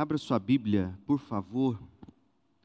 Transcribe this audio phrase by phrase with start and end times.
[0.00, 1.78] Abra sua Bíblia, por favor,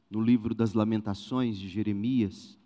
[0.08, 2.58] no livro das Lamentações de Jeremias.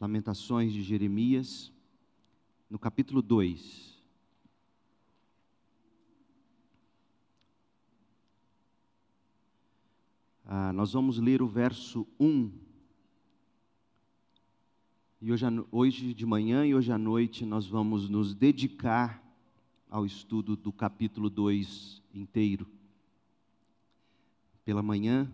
[0.00, 1.72] Lamentações de Jeremias,
[2.70, 4.00] no capítulo 2.
[10.44, 12.67] Ah, nós vamos ler o verso 1.
[15.20, 19.20] E hoje, hoje de manhã e hoje à noite nós vamos nos dedicar
[19.90, 22.68] ao estudo do capítulo 2 inteiro.
[24.64, 25.28] Pela manhã,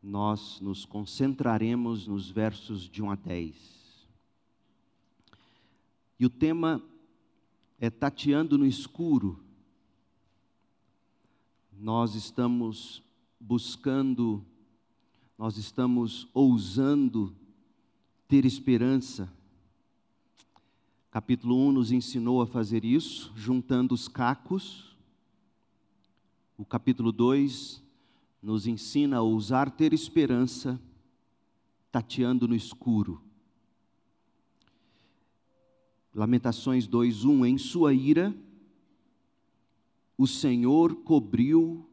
[0.00, 4.06] nós nos concentraremos nos versos de 1 a 10.
[6.16, 6.80] E o tema
[7.80, 9.40] é Tateando no Escuro.
[11.76, 13.02] Nós estamos
[13.40, 14.44] buscando,
[15.36, 17.34] nós estamos ousando
[18.30, 19.28] ter esperança.
[21.10, 24.96] Capítulo 1 nos ensinou a fazer isso, juntando os cacos.
[26.56, 27.82] O capítulo 2
[28.40, 30.80] nos ensina a ousar ter esperança,
[31.90, 33.20] tateando no escuro.
[36.14, 38.32] Lamentações 2:1 Em sua ira
[40.16, 41.84] o Senhor cobriu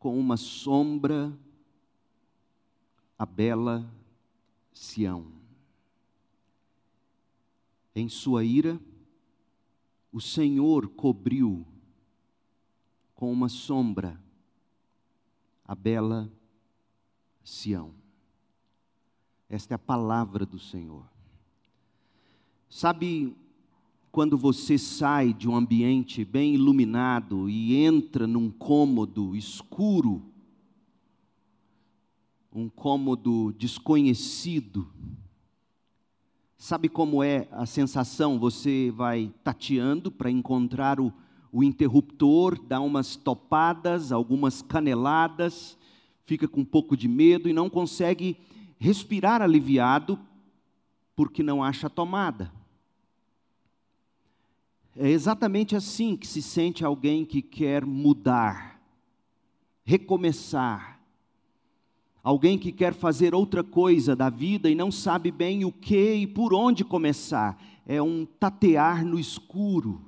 [0.00, 1.32] com uma sombra
[3.16, 3.88] a bela
[4.72, 5.43] Sião.
[7.94, 8.80] Em sua ira
[10.10, 11.66] o Senhor cobriu
[13.14, 14.20] com uma sombra
[15.64, 16.30] a bela
[17.42, 17.92] Sião.
[19.48, 21.04] Esta é a palavra do Senhor.
[22.68, 23.36] Sabe
[24.10, 30.22] quando você sai de um ambiente bem iluminado e entra num cômodo escuro,
[32.52, 34.88] um cômodo desconhecido,
[36.64, 38.38] sabe como é a sensação?
[38.38, 41.12] Você vai tateando para encontrar o,
[41.52, 45.76] o interruptor, dá umas topadas, algumas caneladas,
[46.24, 48.38] fica com um pouco de medo e não consegue
[48.78, 50.18] respirar aliviado
[51.14, 52.50] porque não acha tomada.
[54.96, 58.80] É exatamente assim que se sente alguém que quer mudar,
[59.84, 60.93] recomeçar.
[62.24, 66.26] Alguém que quer fazer outra coisa da vida e não sabe bem o que e
[66.26, 67.62] por onde começar.
[67.86, 70.00] É um tatear no escuro.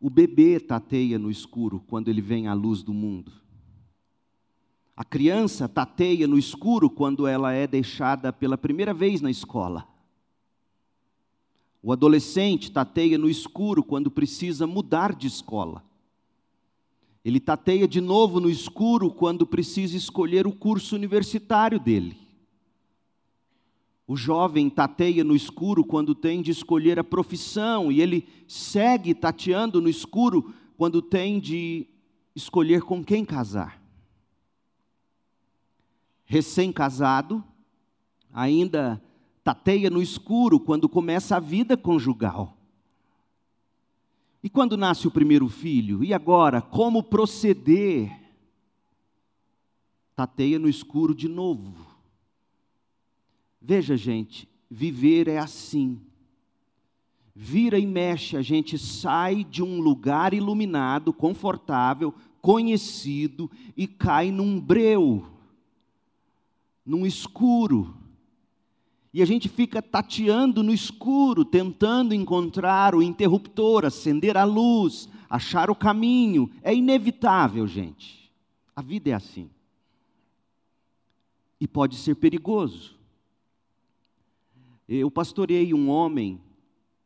[0.00, 3.30] O bebê tateia no escuro quando ele vem à luz do mundo.
[4.96, 9.86] A criança tateia no escuro quando ela é deixada pela primeira vez na escola.
[11.80, 15.88] O adolescente tateia no escuro quando precisa mudar de escola.
[17.24, 22.16] Ele tateia de novo no escuro quando precisa escolher o curso universitário dele.
[24.06, 29.80] O jovem tateia no escuro quando tem de escolher a profissão, e ele segue tateando
[29.80, 31.86] no escuro quando tem de
[32.34, 33.80] escolher com quem casar.
[36.24, 37.44] Recém-casado,
[38.32, 39.00] ainda
[39.44, 42.56] tateia no escuro quando começa a vida conjugal.
[44.42, 46.02] E quando nasce o primeiro filho?
[46.02, 48.10] E agora, como proceder?
[50.16, 51.86] Tateia no escuro de novo.
[53.60, 56.00] Veja, gente, viver é assim.
[57.34, 64.58] Vira e mexe, a gente sai de um lugar iluminado, confortável, conhecido e cai num
[64.58, 65.26] breu,
[66.84, 67.99] num escuro
[69.12, 75.68] e a gente fica tateando no escuro, tentando encontrar o interruptor, acender a luz, achar
[75.68, 76.48] o caminho.
[76.62, 78.30] É inevitável, gente.
[78.74, 79.50] A vida é assim.
[81.60, 82.94] E pode ser perigoso.
[84.88, 86.40] Eu pastorei um homem,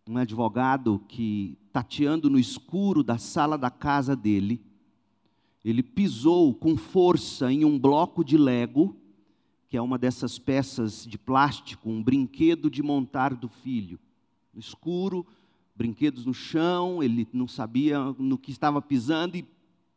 [0.07, 4.61] um advogado, que, tateando no escuro da sala da casa dele,
[5.65, 8.95] ele pisou com força em um bloco de lego
[9.75, 13.99] que é uma dessas peças de plástico, um brinquedo de montar do filho.
[14.53, 15.27] No escuro,
[15.75, 19.45] brinquedos no chão, ele não sabia no que estava pisando e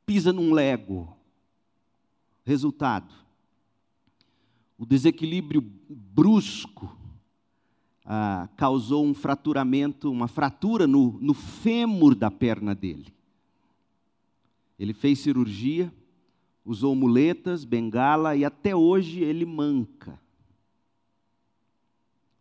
[0.03, 1.15] pisa num lego.
[2.43, 3.13] Resultado:
[4.79, 6.97] o desequilíbrio brusco
[8.03, 13.13] ah, causou um fraturamento, uma fratura no, no fêmur da perna dele.
[14.79, 15.93] Ele fez cirurgia,
[16.67, 20.19] usou muletas, bengala e até hoje ele manca.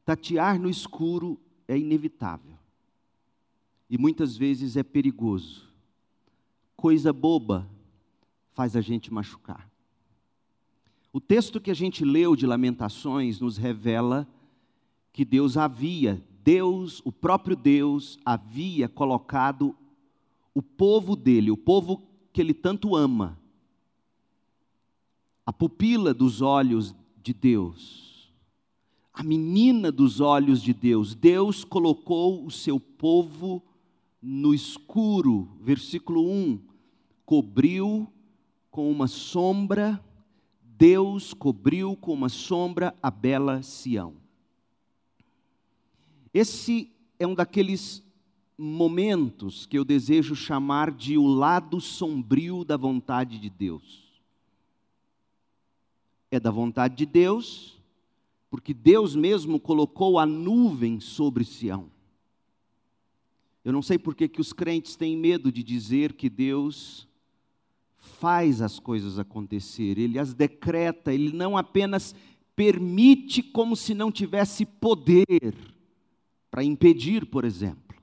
[0.05, 1.39] Tatear no escuro
[1.69, 2.59] é inevitável
[3.89, 5.69] e muitas vezes é perigoso.
[6.77, 7.71] Coisa boba
[8.53, 9.71] faz a gente machucar.
[11.13, 14.29] O texto que a gente leu de Lamentações nos revela
[15.13, 19.75] que Deus havia, Deus, o próprio Deus, havia colocado
[20.53, 22.03] o povo dele, o povo
[22.33, 23.39] que ele tanto ama,
[25.47, 28.33] a pupila dos olhos de Deus,
[29.15, 31.15] a menina dos olhos de Deus.
[31.15, 33.63] Deus colocou o seu povo
[34.21, 36.61] no escuro, versículo 1,
[37.25, 38.13] cobriu
[38.73, 40.05] com uma sombra,
[40.61, 44.15] Deus cobriu com uma sombra a bela Sião.
[46.35, 48.03] Esse é um daqueles
[48.59, 54.06] momentos que eu desejo chamar de o lado sombrio da vontade de Deus.
[56.37, 57.81] É da vontade de Deus,
[58.51, 61.91] porque Deus mesmo colocou a nuvem sobre Sião.
[63.65, 67.09] Eu não sei por que, os crentes têm medo de dizer que Deus
[67.97, 72.15] faz as coisas acontecer, Ele as decreta, Ele não apenas
[72.55, 75.55] permite como se não tivesse poder
[76.51, 77.97] para impedir, por exemplo.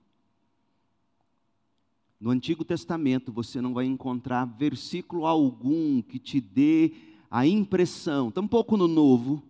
[2.19, 8.77] No Antigo Testamento você não vai encontrar versículo algum que te dê a impressão, tampouco
[8.77, 9.41] no Novo,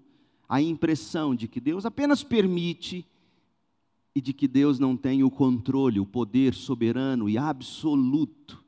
[0.47, 3.06] a impressão de que Deus apenas permite
[4.15, 8.63] e de que Deus não tem o controle, o poder soberano e absoluto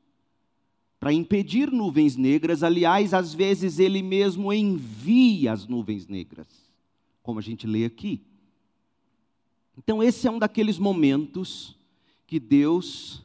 [1.00, 2.62] para impedir nuvens negras.
[2.62, 6.46] Aliás, às vezes ele mesmo envia as nuvens negras,
[7.22, 8.20] como a gente lê aqui.
[9.78, 11.74] Então, esse é um daqueles momentos
[12.26, 13.24] que Deus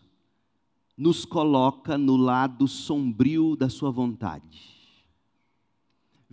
[0.95, 4.70] nos coloca no lado sombrio da Sua vontade.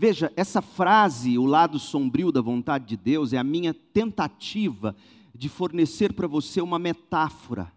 [0.01, 4.95] Veja, essa frase, o lado sombrio da vontade de Deus, é a minha tentativa
[5.35, 7.73] de fornecer para você uma metáfora.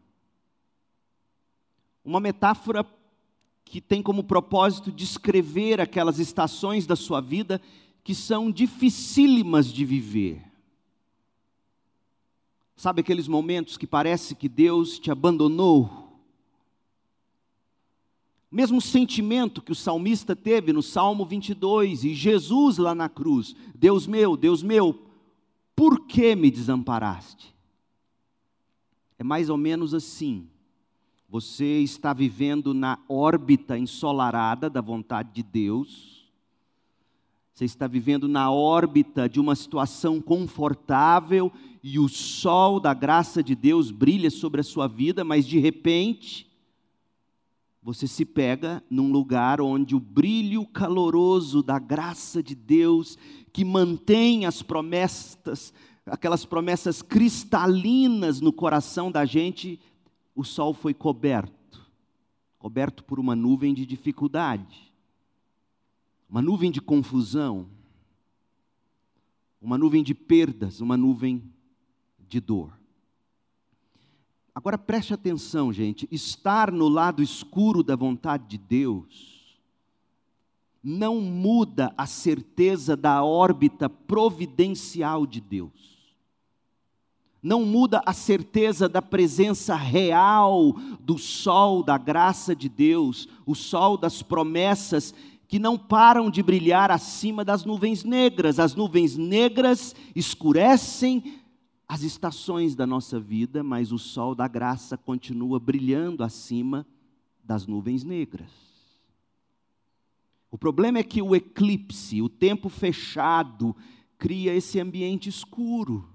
[2.06, 2.86] Uma metáfora
[3.66, 7.60] que tem como propósito descrever aquelas estações da sua vida
[8.04, 10.44] que são dificílimas de viver.
[12.76, 16.01] Sabe aqueles momentos que parece que Deus te abandonou?
[18.52, 23.56] O mesmo sentimento que o salmista teve no Salmo 22 e Jesus lá na cruz:
[23.74, 25.08] Deus meu, Deus meu,
[25.76, 27.56] por que me desamparaste?
[29.18, 30.48] É mais ou menos assim.
[31.30, 36.22] Você está vivendo na órbita ensolarada da vontade de Deus
[37.62, 41.52] você está vivendo na órbita de uma situação confortável
[41.84, 46.50] e o sol da graça de Deus brilha sobre a sua vida, mas de repente
[47.82, 53.18] você se pega num lugar onde o brilho caloroso da graça de Deus,
[53.52, 55.74] que mantém as promessas,
[56.06, 59.80] aquelas promessas cristalinas no coração da gente,
[60.36, 61.60] o sol foi coberto
[62.60, 64.92] coberto por uma nuvem de dificuldade
[66.32, 67.70] uma nuvem de confusão,
[69.62, 71.44] uma nuvem de perdas, uma nuvem
[72.18, 72.72] de dor.
[74.54, 79.42] Agora preste atenção, gente: estar no lado escuro da vontade de Deus
[80.84, 85.92] não muda a certeza da órbita providencial de Deus.
[87.42, 93.98] Não muda a certeza da presença real do sol da graça de Deus, o sol
[93.98, 95.14] das promessas
[95.48, 98.60] que não param de brilhar acima das nuvens negras.
[98.60, 101.41] As nuvens negras escurecem
[101.92, 106.88] as estações da nossa vida, mas o sol da graça continua brilhando acima
[107.44, 108.50] das nuvens negras.
[110.50, 113.76] O problema é que o eclipse, o tempo fechado,
[114.18, 116.08] cria esse ambiente escuro,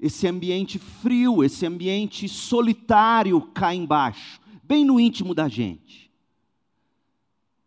[0.00, 6.12] esse ambiente frio, esse ambiente solitário cá embaixo, bem no íntimo da gente.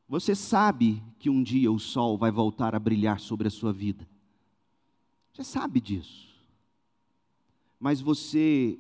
[0.07, 4.07] Você sabe que um dia o sol vai voltar a brilhar sobre a sua vida.
[5.33, 6.27] Você sabe disso.
[7.79, 8.79] Mas você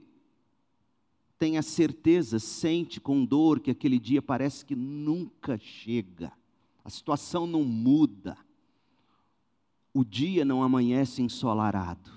[1.39, 6.31] tem a certeza, sente com dor que aquele dia parece que nunca chega.
[6.85, 8.37] A situação não muda.
[9.93, 12.11] O dia não amanhece ensolarado.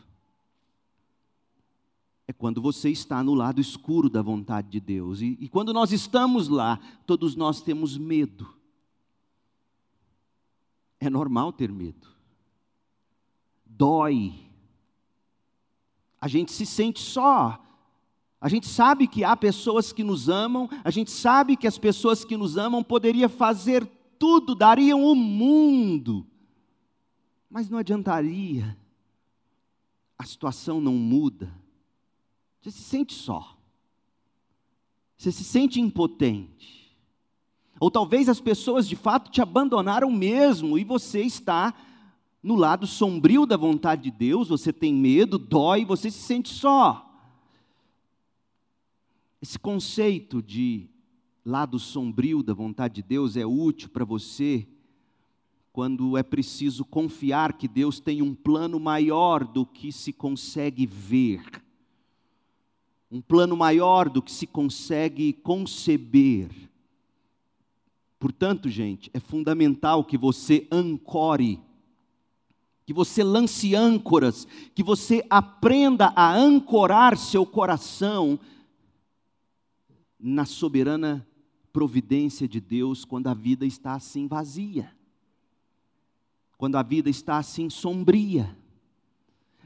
[2.29, 5.21] É quando você está no lado escuro da vontade de Deus.
[5.23, 6.77] E, e quando nós estamos lá,
[7.07, 8.55] todos nós temos medo.
[11.01, 12.16] É normal ter medo.
[13.77, 14.35] Dói.
[16.21, 17.63] A gente se sente só.
[18.41, 22.25] A gente sabe que há pessoas que nos amam, a gente sabe que as pessoas
[22.25, 23.87] que nos amam poderiam fazer
[24.19, 26.27] tudo, dariam o mundo.
[27.51, 28.77] Mas não adiantaria.
[30.19, 31.53] A situação não muda.
[32.61, 33.57] Você se sente só.
[35.17, 36.97] Você se sente impotente.
[37.79, 41.75] Ou talvez as pessoas de fato te abandonaram mesmo e você está
[42.43, 47.03] No lado sombrio da vontade de Deus, você tem medo, dói, você se sente só.
[49.41, 50.89] Esse conceito de
[51.45, 54.67] lado sombrio da vontade de Deus é útil para você
[55.77, 61.43] quando é preciso confiar que Deus tem um plano maior do que se consegue ver,
[63.11, 66.49] um plano maior do que se consegue conceber.
[68.19, 71.61] Portanto, gente, é fundamental que você ancore,
[72.87, 78.39] que você lance âncoras, que você aprenda a ancorar seu coração
[80.21, 81.27] na soberana
[81.73, 84.95] providência de Deus quando a vida está assim vazia,
[86.57, 88.57] quando a vida está assim sombria,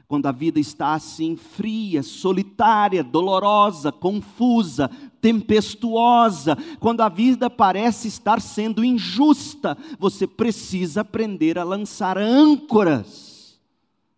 [0.07, 4.89] quando a vida está assim fria, solitária, dolorosa, confusa,
[5.21, 13.59] tempestuosa, quando a vida parece estar sendo injusta, você precisa aprender a lançar âncoras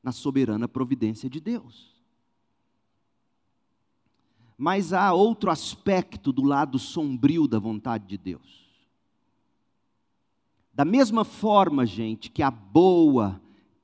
[0.02, 1.94] na soberana providência de Deus.
[4.58, 8.64] Mas há outro aspecto do lado sombrio da vontade de Deus.
[10.74, 13.42] Da mesma forma, gente, que a boa,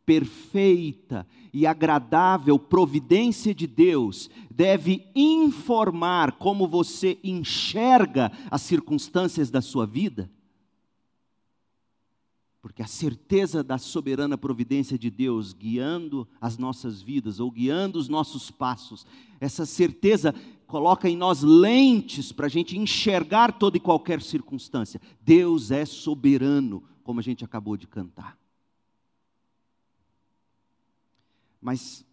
[0.09, 9.85] perfeita e agradável providência de Deus deve informar como você enxerga as circunstâncias da sua
[9.85, 10.27] vida,
[12.59, 18.09] porque a certeza da soberana providência de Deus guiando as nossas vidas ou guiando os
[18.09, 19.05] nossos passos,
[19.39, 20.33] essa certeza
[20.65, 24.99] coloca em nós lentes para a gente enxergar toda e qualquer circunstância.
[25.21, 28.39] Deus é soberano, como a gente acabou de cantar.
[31.61, 32.05] Mas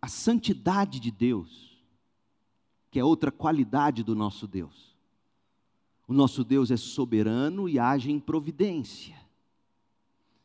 [0.00, 1.78] a santidade de Deus,
[2.90, 4.96] que é outra qualidade do nosso Deus.
[6.08, 9.16] O nosso Deus é soberano e age em providência.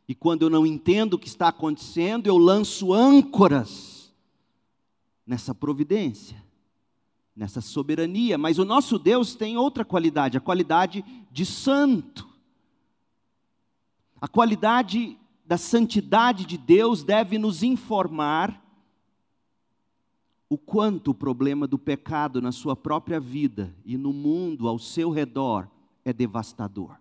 [0.08, 4.14] E quando eu não entendo o que está acontecendo, eu lanço âncoras
[5.26, 6.46] nessa providência
[7.36, 12.28] nessa soberania, mas o nosso Deus tem outra qualidade, a qualidade de santo.
[14.22, 18.64] A qualidade da santidade de Deus deve nos informar
[20.50, 25.12] o quanto o problema do pecado na sua própria vida e no mundo ao seu
[25.12, 25.70] redor
[26.04, 26.98] é devastador.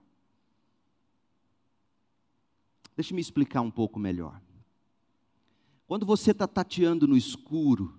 [2.97, 4.41] Deixe-me explicar um pouco melhor.
[5.87, 7.99] Quando você está tateando no escuro,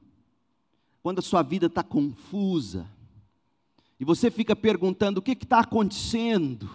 [1.01, 2.89] quando a sua vida está confusa,
[3.99, 6.69] e você fica perguntando: o que está acontecendo?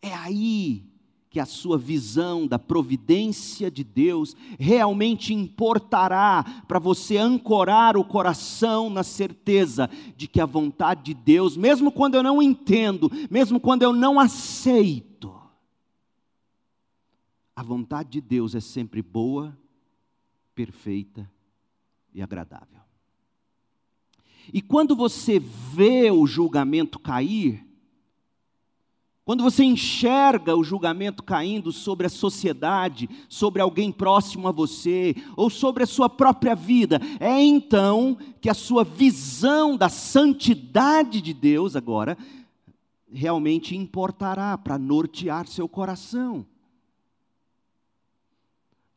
[0.00, 0.91] É aí
[1.32, 8.90] que a sua visão da providência de Deus realmente importará para você ancorar o coração
[8.90, 13.82] na certeza de que a vontade de Deus, mesmo quando eu não entendo, mesmo quando
[13.82, 15.32] eu não aceito,
[17.56, 19.56] a vontade de Deus é sempre boa,
[20.54, 21.30] perfeita
[22.12, 22.82] e agradável.
[24.52, 27.71] E quando você vê o julgamento cair,
[29.24, 35.48] quando você enxerga o julgamento caindo sobre a sociedade, sobre alguém próximo a você, ou
[35.48, 41.76] sobre a sua própria vida, é então que a sua visão da santidade de Deus
[41.76, 42.18] agora
[43.12, 46.44] realmente importará para nortear seu coração.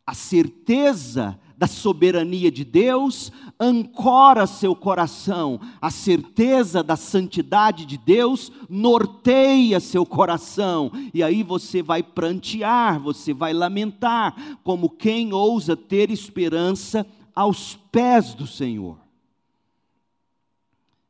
[0.07, 8.51] A certeza da soberania de Deus, ancora seu coração, a certeza da santidade de Deus
[8.69, 16.11] norteia seu coração, e aí você vai prantear, você vai lamentar, como quem ousa ter
[16.11, 18.99] esperança aos pés do Senhor.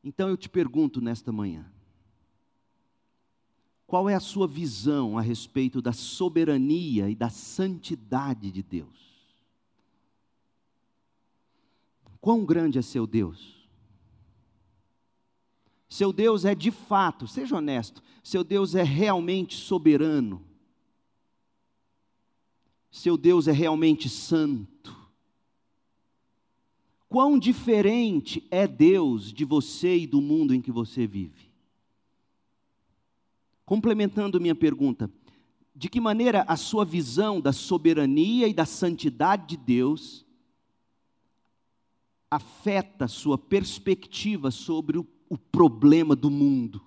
[0.04, 1.66] Então eu te pergunto nesta manhã,
[3.88, 9.05] qual é a sua visão a respeito da soberania e da santidade de Deus?
[12.26, 13.54] Quão grande é seu Deus?
[15.88, 20.44] Seu Deus é de fato, seja honesto, seu Deus é realmente soberano.
[22.90, 24.98] Seu Deus é realmente santo.
[27.08, 31.52] Quão diferente é Deus de você e do mundo em que você vive?
[33.64, 35.12] Complementando minha pergunta,
[35.76, 40.25] de que maneira a sua visão da soberania e da santidade de Deus
[42.36, 46.82] afeta sua perspectiva sobre o, o problema do mundo.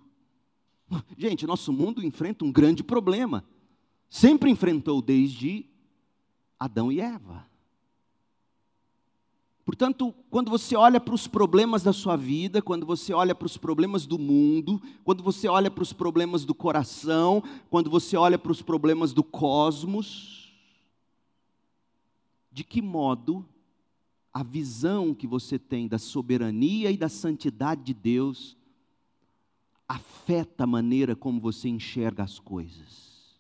[1.17, 3.45] Gente, nosso mundo enfrenta um grande problema.
[4.09, 5.67] Sempre enfrentou desde
[6.59, 7.47] Adão e Eva.
[9.65, 13.59] Portanto, quando você olha para os problemas da sua vida, quando você olha para os
[13.59, 18.51] problemas do mundo, quando você olha para os problemas do coração, quando você olha para
[18.51, 20.55] os problemas do cosmos,
[22.51, 23.47] de que modo
[24.39, 28.57] a visão que você tem da soberania e da santidade de Deus
[29.89, 33.37] afeta a maneira como você enxerga as coisas.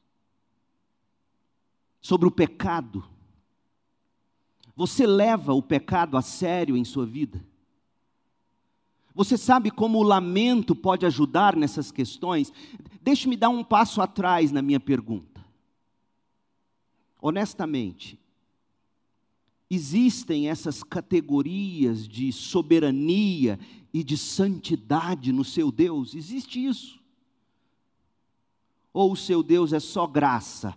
[2.00, 3.04] Sobre o pecado,
[4.74, 7.46] você leva o pecado a sério em sua vida?
[9.14, 12.52] Você sabe como o lamento pode ajudar nessas questões?
[13.00, 15.46] Deixe-me dar um passo atrás na minha pergunta.
[17.22, 18.18] Honestamente,
[19.70, 23.58] existem essas categorias de soberania
[23.92, 26.14] e de santidade no seu Deus?
[26.14, 26.98] Existe isso?
[28.92, 30.74] Ou o seu Deus é só graça,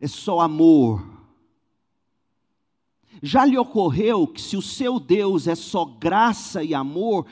[0.00, 1.18] é só amor?
[3.22, 7.26] Já lhe ocorreu que se o seu Deus é só graça e amor,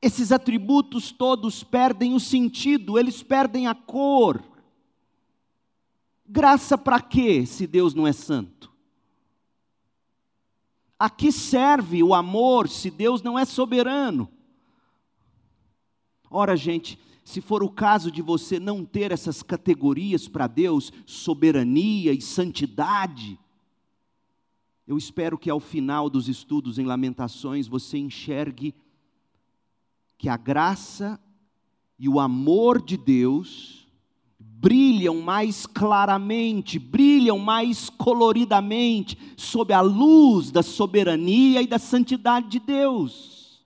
[0.00, 4.42] esses atributos todos perdem o sentido, eles perdem a cor.
[6.26, 8.61] Graça para quê, se Deus não é santo?
[11.02, 14.30] A que serve o amor se Deus não é soberano?
[16.30, 22.12] Ora, gente, se for o caso de você não ter essas categorias para Deus, soberania
[22.12, 23.36] e santidade,
[24.86, 28.72] eu espero que ao final dos estudos em Lamentações você enxergue
[30.16, 31.20] que a graça
[31.98, 33.81] e o amor de Deus
[34.62, 42.60] brilham mais claramente, brilham mais coloridamente sob a luz da soberania e da santidade de
[42.60, 43.60] Deus.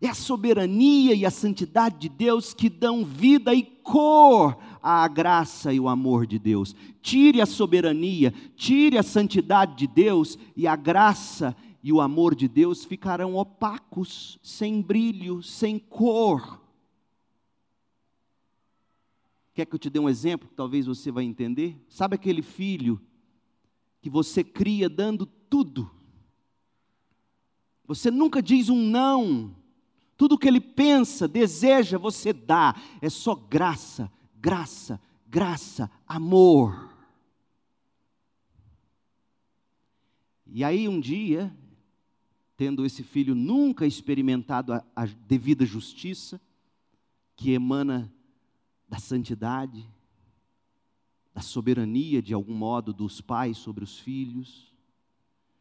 [0.00, 5.70] É a soberania e a santidade de Deus que dão vida e cor à graça
[5.70, 6.74] e o amor de Deus.
[7.02, 12.48] Tire a soberania, tire a santidade de Deus e a graça e o amor de
[12.48, 16.59] Deus ficarão opacos, sem brilho, sem cor.
[19.52, 21.76] Quer que eu te dê um exemplo que talvez você vai entender?
[21.88, 23.00] Sabe aquele filho
[24.00, 25.90] que você cria dando tudo?
[27.84, 29.54] Você nunca diz um não.
[30.16, 32.74] Tudo que ele pensa, deseja, você dá.
[33.00, 36.90] É só graça, graça, graça, amor.
[40.46, 41.56] E aí um dia,
[42.56, 46.40] tendo esse filho nunca experimentado a, a devida justiça,
[47.34, 48.12] que emana
[48.90, 49.88] da santidade,
[51.32, 54.70] da soberania, de algum modo, dos pais sobre os filhos,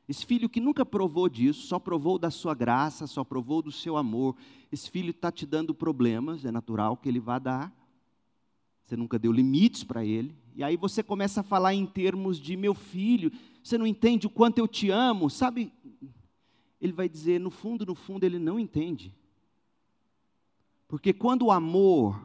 [0.09, 3.95] esse filho que nunca provou disso, só provou da sua graça, só provou do seu
[3.95, 4.35] amor.
[4.71, 7.71] Esse filho está te dando problemas, é natural que ele vá dar.
[8.83, 10.35] Você nunca deu limites para ele.
[10.55, 13.31] E aí você começa a falar em termos de meu filho,
[13.63, 15.71] você não entende o quanto eu te amo, sabe?
[16.81, 19.13] Ele vai dizer, no fundo, no fundo, ele não entende.
[20.87, 22.19] Porque quando o amor,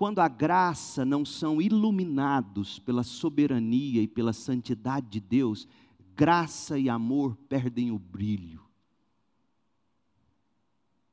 [0.00, 5.68] quando a graça não são iluminados pela soberania e pela santidade de Deus,
[6.16, 8.62] graça e amor perdem o brilho,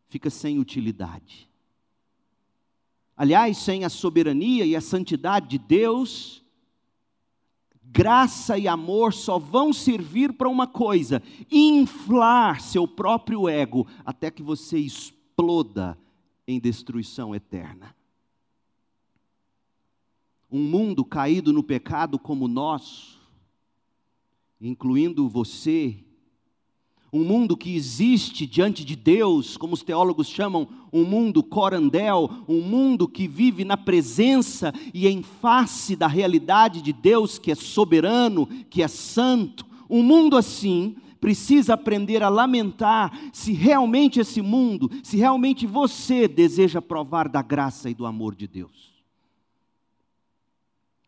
[0.08, 1.50] fica sem utilidade.
[3.18, 6.42] Aliás, sem a soberania e a santidade de Deus,
[7.84, 11.22] graça e amor só vão servir para uma coisa:
[11.52, 16.00] inflar seu próprio ego até que você exploda
[16.48, 17.97] em destruição eterna.
[20.52, 23.20] Um mundo caído no pecado como o nosso,
[24.62, 26.04] incluindo você,
[27.12, 32.62] um mundo que existe diante de Deus, como os teólogos chamam, um mundo corandel, um
[32.62, 38.46] mundo que vive na presença e em face da realidade de Deus que é soberano,
[38.70, 39.66] que é santo.
[39.90, 46.82] Um mundo assim precisa aprender a lamentar se realmente esse mundo, se realmente você deseja
[46.82, 48.97] provar da graça e do amor de Deus.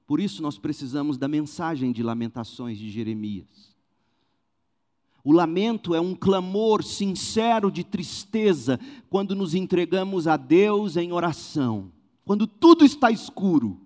[0.10, 3.76] Por isso nós precisamos da mensagem de lamentações de Jeremias.
[5.24, 11.92] O lamento é um clamor sincero de tristeza quando nos entregamos a Deus em oração,
[12.26, 13.80] quando tudo está escuro.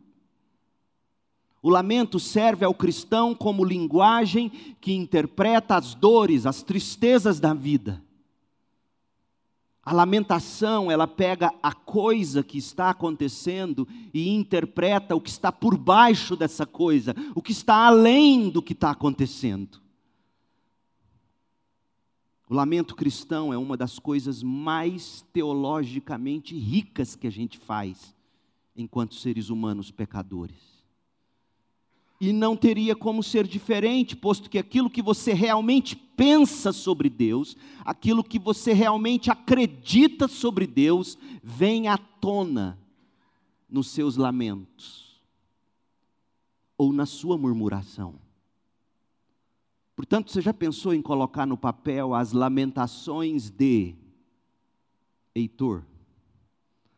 [1.62, 8.01] O lamento serve ao cristão como linguagem que interpreta as dores, as tristezas da vida.
[9.86, 15.78] A lamentação, ela pega a coisa que está acontecendo e interpreta o que está por
[15.78, 19.82] baixo dessa coisa, o que está além do que está acontecendo.
[22.50, 28.15] O lamento cristão é uma das coisas mais teologicamente ricas que a gente faz
[28.76, 30.72] enquanto seres humanos pecadores
[32.21, 37.58] e não teria como ser diferente, posto que aquilo que você realmente pensa sobre Deus,
[37.84, 42.80] aquilo que você realmente acredita sobre Deus, vem à tona
[43.69, 45.04] nos seus lamentos.
[46.78, 48.15] ou na sua murmuração.
[49.95, 53.95] Portanto, você já pensou em colocar no papel as lamentações de
[55.36, 55.84] Heitor,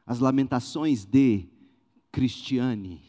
[0.05, 1.45] as lamentações de
[2.11, 3.01] Cristiane,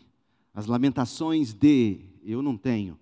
[0.57, 2.99] as lamentações de eu não tenho.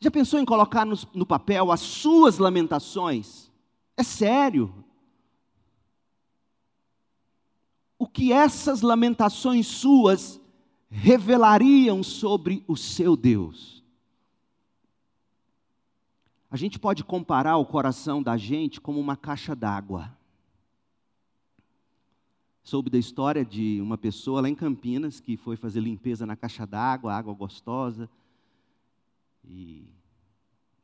[0.00, 3.48] Já pensou em colocar no, no papel as suas lamentações?
[3.96, 4.74] É sério.
[7.96, 10.40] O que essas lamentações suas
[10.90, 13.84] revelariam sobre o seu Deus?
[16.50, 20.18] A gente pode comparar o coração da gente como uma caixa d'água.
[22.62, 26.66] Soube da história de uma pessoa lá em Campinas que foi fazer limpeza na caixa
[26.66, 28.08] d'água, água gostosa.
[29.44, 29.88] E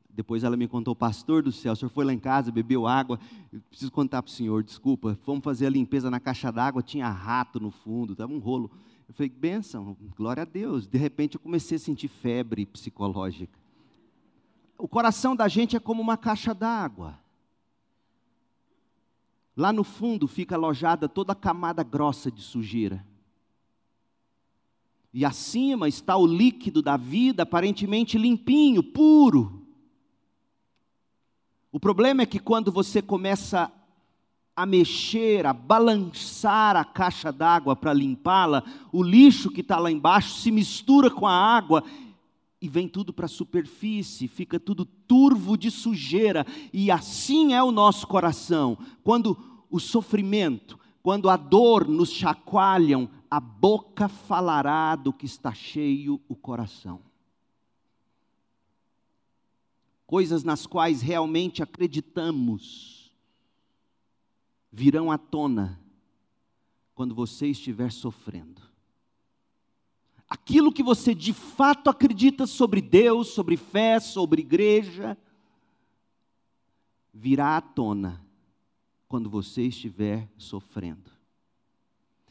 [0.09, 3.21] depois ela me contou, pastor do céu, o senhor foi lá em casa, bebeu água.
[3.53, 5.15] Eu preciso contar para o senhor, desculpa.
[5.23, 8.71] Fomos fazer a limpeza na caixa d'água, tinha rato no fundo, estava um rolo.
[9.07, 10.87] Eu falei, benção, glória a Deus.
[10.87, 13.59] De repente eu comecei a sentir febre psicológica.
[14.79, 17.19] O coração da gente é como uma caixa d'água.
[19.57, 23.05] Lá no fundo fica alojada toda a camada grossa de sujeira.
[25.15, 29.67] E acima está o líquido da vida, aparentemente limpinho, puro.
[31.73, 33.73] O problema é que quando você começa
[34.55, 40.35] a mexer, a balançar a caixa d'água para limpá-la, o lixo que está lá embaixo
[40.35, 41.83] se mistura com a água
[42.67, 47.71] e vem tudo para a superfície, fica tudo turvo de sujeira, e assim é o
[47.71, 48.77] nosso coração.
[49.05, 49.39] Quando
[49.71, 56.35] o sofrimento, quando a dor nos chacoalham, a boca falará do que está cheio o
[56.35, 57.01] coração.
[60.05, 63.13] Coisas nas quais realmente acreditamos
[64.73, 65.81] virão à tona
[66.97, 68.66] quando você estiver sofrendo
[70.29, 75.17] aquilo que você de fato acredita sobre Deus, sobre fé, sobre igreja,
[77.13, 78.25] virá à tona
[79.09, 81.11] quando você estiver sofrendo.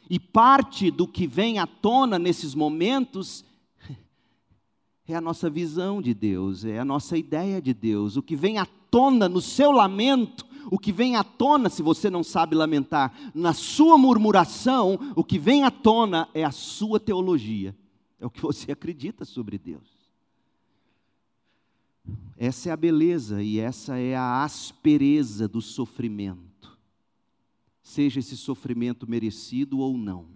[0.09, 3.43] E parte do que vem à tona nesses momentos
[5.07, 8.17] é a nossa visão de Deus, é a nossa ideia de Deus.
[8.17, 12.09] O que vem à tona no seu lamento, o que vem à tona, se você
[12.09, 17.75] não sabe lamentar, na sua murmuração, o que vem à tona é a sua teologia.
[18.19, 20.05] É o que você acredita sobre Deus.
[22.37, 26.77] Essa é a beleza e essa é a aspereza do sofrimento.
[27.81, 30.35] Seja esse sofrimento merecido ou não.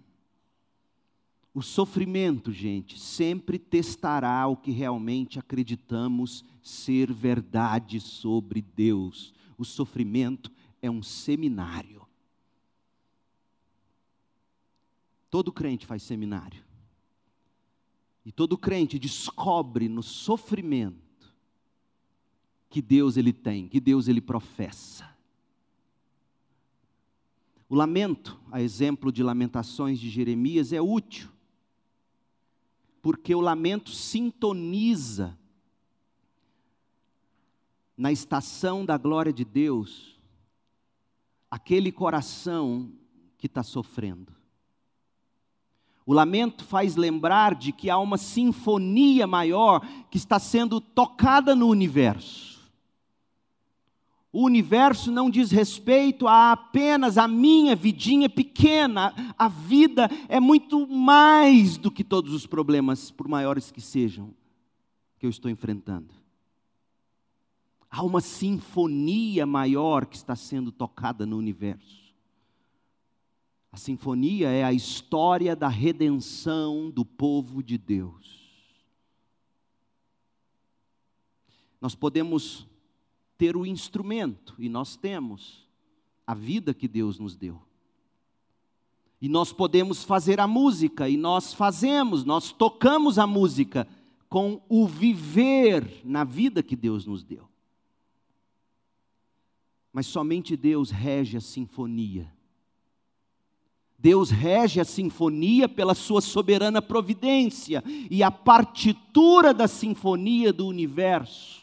[1.52, 9.34] O sofrimento, gente, sempre testará o que realmente acreditamos ser verdade sobre Deus.
[9.58, 12.06] O sofrimento é um seminário.
[15.28, 16.69] Todo crente faz seminário.
[18.24, 21.34] E todo crente descobre no sofrimento
[22.68, 25.10] que Deus ele tem, que Deus ele professa.
[27.68, 31.30] O lamento, a exemplo de lamentações de Jeremias, é útil,
[33.00, 35.38] porque o lamento sintoniza
[37.96, 40.18] na estação da glória de Deus
[41.50, 42.92] aquele coração
[43.36, 44.39] que está sofrendo.
[46.10, 51.68] O lamento faz lembrar de que há uma sinfonia maior que está sendo tocada no
[51.68, 52.68] universo.
[54.32, 59.14] O universo não diz respeito a apenas a minha vidinha pequena.
[59.38, 64.34] A vida é muito mais do que todos os problemas, por maiores que sejam,
[65.16, 66.12] que eu estou enfrentando.
[67.88, 71.99] Há uma sinfonia maior que está sendo tocada no universo.
[73.72, 78.40] A sinfonia é a história da redenção do povo de Deus.
[81.80, 82.66] Nós podemos
[83.38, 85.66] ter o instrumento, e nós temos,
[86.26, 87.62] a vida que Deus nos deu.
[89.20, 93.86] E nós podemos fazer a música, e nós fazemos, nós tocamos a música
[94.28, 97.48] com o viver na vida que Deus nos deu.
[99.92, 102.32] Mas somente Deus rege a sinfonia.
[104.00, 111.60] Deus rege a sinfonia pela sua soberana providência, e a partitura da sinfonia do universo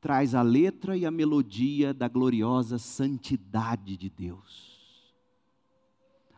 [0.00, 4.72] traz a letra e a melodia da gloriosa santidade de Deus.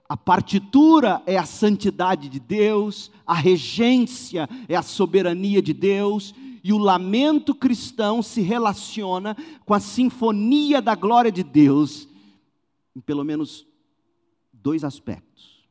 [0.07, 6.73] A partitura é a santidade de Deus, a regência é a soberania de Deus, e
[6.73, 12.09] o lamento cristão se relaciona com a sinfonia da glória de Deus,
[12.94, 13.66] em pelo menos
[14.64, 15.62] dois aspectos.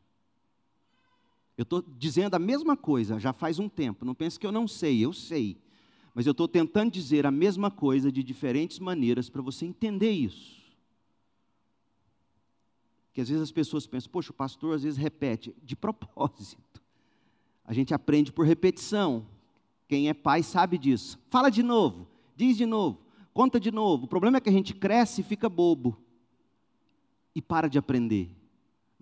[1.58, 4.06] Eu estou dizendo a mesma coisa já faz um tempo.
[4.06, 5.58] Não pense que eu não sei, eu sei.
[6.14, 10.62] Mas eu estou tentando dizer a mesma coisa de diferentes maneiras para você entender isso.
[13.14, 16.82] Que às vezes as pessoas pensam, poxa, o pastor às vezes repete, de propósito.
[17.66, 19.26] A gente aprende por repetição.
[19.88, 21.20] Quem é pai sabe disso.
[21.32, 23.00] Fala de novo, diz de novo,
[23.34, 24.06] conta de novo.
[24.06, 25.98] O problema é que a gente cresce e fica bobo
[27.36, 28.43] e para de aprender.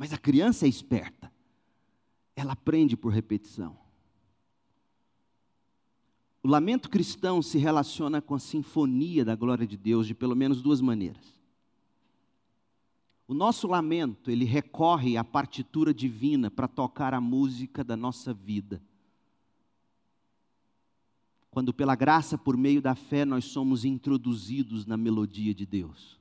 [0.01, 1.31] Mas a criança é esperta.
[2.35, 3.77] Ela aprende por repetição.
[6.41, 10.59] O lamento cristão se relaciona com a sinfonia da glória de Deus de pelo menos
[10.59, 11.39] duas maneiras.
[13.27, 18.81] O nosso lamento, ele recorre à partitura divina para tocar a música da nossa vida.
[21.51, 26.19] Quando pela graça, por meio da fé, nós somos introduzidos na melodia de Deus.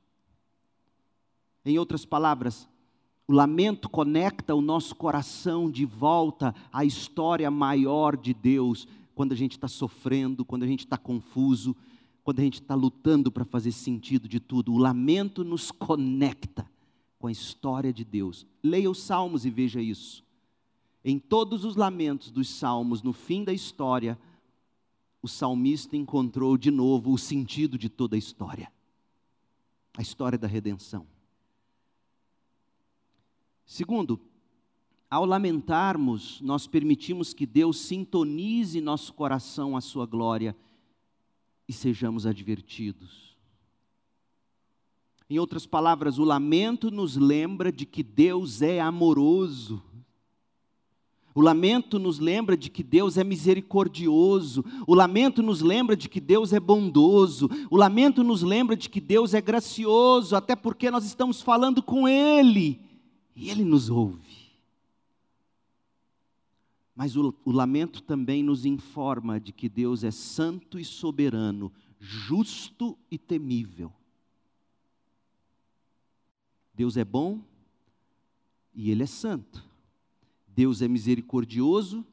[1.65, 2.69] Em outras palavras,
[3.31, 9.37] o lamento conecta o nosso coração de volta à história maior de Deus, quando a
[9.37, 11.77] gente está sofrendo, quando a gente está confuso,
[12.25, 14.73] quando a gente está lutando para fazer sentido de tudo.
[14.73, 16.69] O lamento nos conecta
[17.21, 18.45] com a história de Deus.
[18.65, 20.25] Leia os Salmos e veja isso.
[21.05, 24.19] Em todos os lamentos dos Salmos, no fim da história,
[25.23, 28.73] o salmista encontrou de novo o sentido de toda a história
[29.97, 31.07] a história da redenção.
[33.71, 34.19] Segundo,
[35.09, 40.57] ao lamentarmos, nós permitimos que Deus sintonize nosso coração à sua glória
[41.69, 43.37] e sejamos advertidos.
[45.31, 49.81] Em outras palavras, o lamento nos lembra de que Deus é amoroso.
[51.33, 54.65] O lamento nos lembra de que Deus é misericordioso.
[54.85, 57.49] O lamento nos lembra de que Deus é bondoso.
[57.71, 62.09] O lamento nos lembra de que Deus é gracioso, até porque nós estamos falando com
[62.09, 62.90] Ele
[63.41, 64.51] e Ele nos ouve.
[66.95, 72.99] Mas o, o, lamento também nos informa de que Deus é santo e soberano, justo
[73.11, 73.91] e temível.
[76.75, 77.41] Deus é bom
[78.75, 79.65] e Ele é santo.
[80.47, 82.05] Deus é misericordioso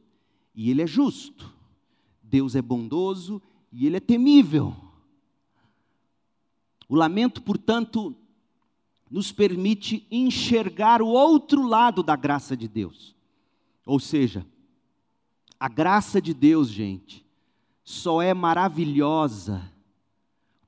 [0.56, 1.54] e Ele é justo.
[2.24, 4.74] Deus é bondoso e Ele é temível.
[6.88, 8.16] O lamento, portanto,
[9.10, 13.16] nos permite enxergar o outro lado da graça de Deus.
[13.86, 14.46] Ou seja,
[15.60, 17.26] a graça de Deus, gente,
[17.84, 19.72] só é maravilhosa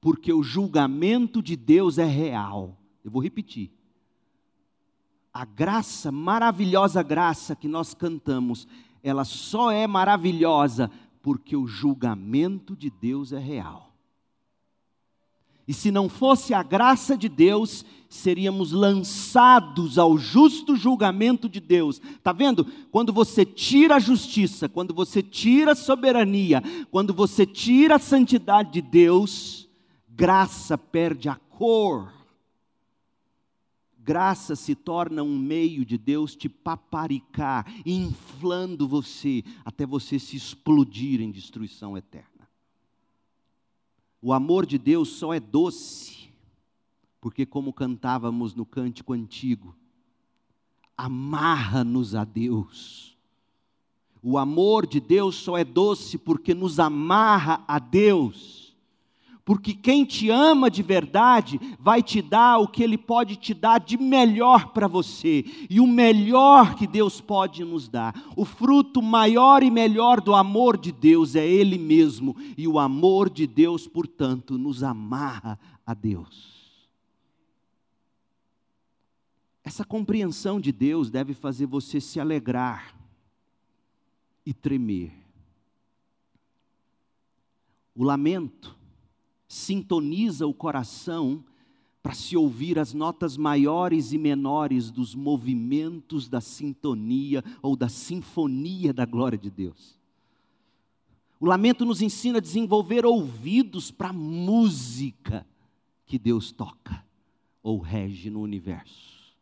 [0.02, 2.78] porque o julgamento de Deus é real.
[3.04, 3.72] Eu vou repetir.
[5.34, 8.68] A graça, maravilhosa graça que nós cantamos,
[9.04, 10.90] ela só é maravilhosa
[11.22, 13.89] porque o julgamento de Deus é real.
[15.70, 22.02] E se não fosse a graça de Deus, seríamos lançados ao justo julgamento de Deus.
[22.18, 22.66] Está vendo?
[22.90, 28.72] Quando você tira a justiça, quando você tira a soberania, quando você tira a santidade
[28.72, 29.70] de Deus,
[30.10, 32.12] graça perde a cor.
[33.96, 41.22] Graça se torna um meio de Deus te paparicar, inflando você, até você se explodir
[41.22, 42.29] em destruição eterna.
[44.22, 46.30] O amor de Deus só é doce,
[47.22, 49.76] porque, como cantávamos no cântico antigo,
[50.98, 53.18] amarra-nos a Deus.
[54.22, 58.69] O amor de Deus só é doce porque nos amarra a Deus
[59.50, 63.80] porque quem te ama de verdade vai te dar o que Ele pode te dar
[63.80, 68.14] de melhor para você, e o melhor que Deus pode nos dar.
[68.38, 73.28] O fruto maior e melhor do amor de Deus é Ele mesmo, e o amor
[73.28, 76.80] de Deus, portanto, nos amarra a Deus.
[79.64, 82.96] Essa compreensão de Deus deve fazer você se alegrar
[84.46, 85.12] e tremer.
[87.96, 88.78] O lamento
[89.50, 91.44] sintoniza o coração
[92.04, 98.94] para se ouvir as notas maiores e menores dos movimentos da sintonia ou da sinfonia
[98.94, 100.00] da glória de Deus.
[101.40, 105.46] O lamento nos ensina a desenvolver ouvidos para a música
[106.06, 107.04] que Deus toca
[107.64, 109.34] ou rege no universo.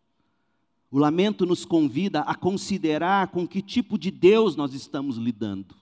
[0.89, 5.75] O lamento nos convida a considerar com que tipo de Deus nós estamos lidando.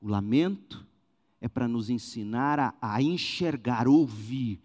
[0.00, 0.86] O lamento
[1.40, 4.60] é para nos ensinar a, a enxergar, ouvir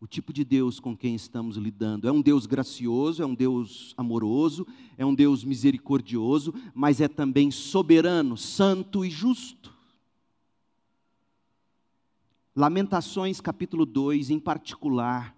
[0.00, 2.06] o tipo de Deus com quem estamos lidando.
[2.06, 4.66] É um Deus gracioso, é um Deus amoroso,
[4.96, 9.76] é um Deus misericordioso, mas é também soberano, santo e justo.
[12.54, 15.36] Lamentações capítulo 2, em particular,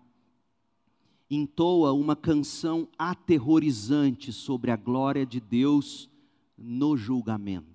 [1.31, 6.11] entoa uma canção aterrorizante sobre a glória de Deus
[6.57, 7.70] no julgamento.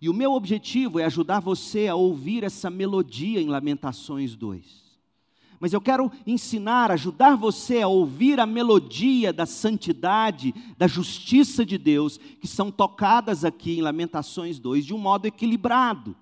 [0.00, 4.86] E o meu objetivo é ajudar você a ouvir essa melodia em Lamentações 2.
[5.58, 11.78] Mas eu quero ensinar, ajudar você a ouvir a melodia da santidade, da justiça de
[11.78, 16.14] Deus, que são tocadas aqui em Lamentações 2 de um modo equilibrado.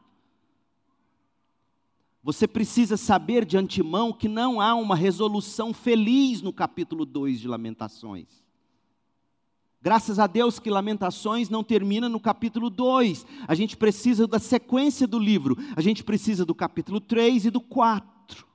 [2.22, 7.48] Você precisa saber de antemão que não há uma resolução feliz no capítulo 2 de
[7.48, 8.43] Lamentações.
[9.84, 13.26] Graças a Deus que Lamentações não termina no capítulo 2.
[13.46, 15.58] A gente precisa da sequência do livro.
[15.76, 18.46] A gente precisa do capítulo 3 e do 4.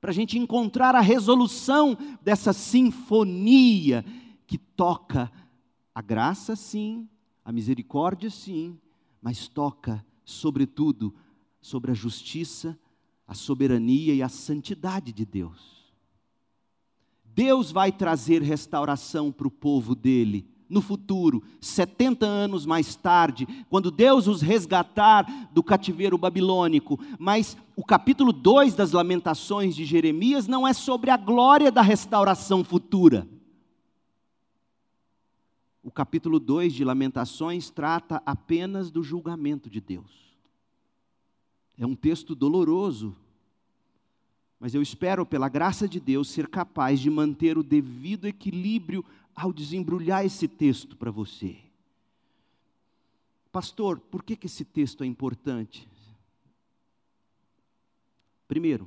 [0.00, 4.04] Para a gente encontrar a resolução dessa sinfonia
[4.46, 5.32] que toca
[5.92, 7.08] a graça, sim,
[7.44, 8.78] a misericórdia, sim,
[9.20, 11.12] mas toca, sobretudo,
[11.60, 12.78] sobre a justiça,
[13.26, 15.79] a soberania e a santidade de Deus.
[17.34, 23.90] Deus vai trazer restauração para o povo dele no futuro, 70 anos mais tarde, quando
[23.90, 26.98] Deus os resgatar do cativeiro babilônico.
[27.18, 32.62] Mas o capítulo 2 das Lamentações de Jeremias não é sobre a glória da restauração
[32.62, 33.26] futura.
[35.82, 40.36] O capítulo 2 de Lamentações trata apenas do julgamento de Deus.
[41.76, 43.16] É um texto doloroso,
[44.60, 49.02] mas eu espero, pela graça de Deus, ser capaz de manter o devido equilíbrio
[49.34, 51.56] ao desembrulhar esse texto para você.
[53.50, 55.88] Pastor, por que, que esse texto é importante?
[58.46, 58.86] Primeiro,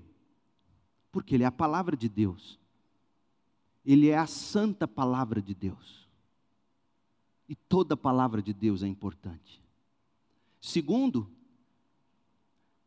[1.11, 2.59] porque ele é a palavra de Deus,
[3.83, 6.07] ele é a santa palavra de Deus,
[7.49, 9.59] e toda palavra de Deus é importante.
[10.61, 11.29] Segundo,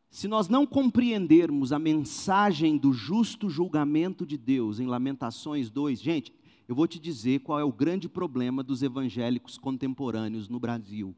[0.09, 6.33] se nós não compreendermos a mensagem do justo julgamento de Deus em Lamentações 2, gente,
[6.67, 11.15] eu vou te dizer qual é o grande problema dos evangélicos contemporâneos no Brasil.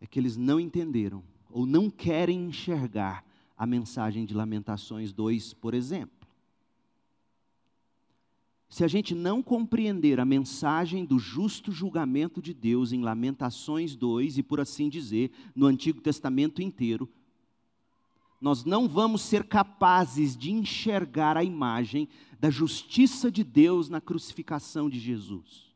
[0.00, 3.24] É que eles não entenderam ou não querem enxergar
[3.56, 6.15] a mensagem de Lamentações 2, por exemplo.
[8.68, 14.38] Se a gente não compreender a mensagem do justo julgamento de Deus em Lamentações 2
[14.38, 17.08] e por assim dizer, no Antigo Testamento inteiro,
[18.40, 24.90] nós não vamos ser capazes de enxergar a imagem da justiça de Deus na crucificação
[24.90, 25.74] de Jesus.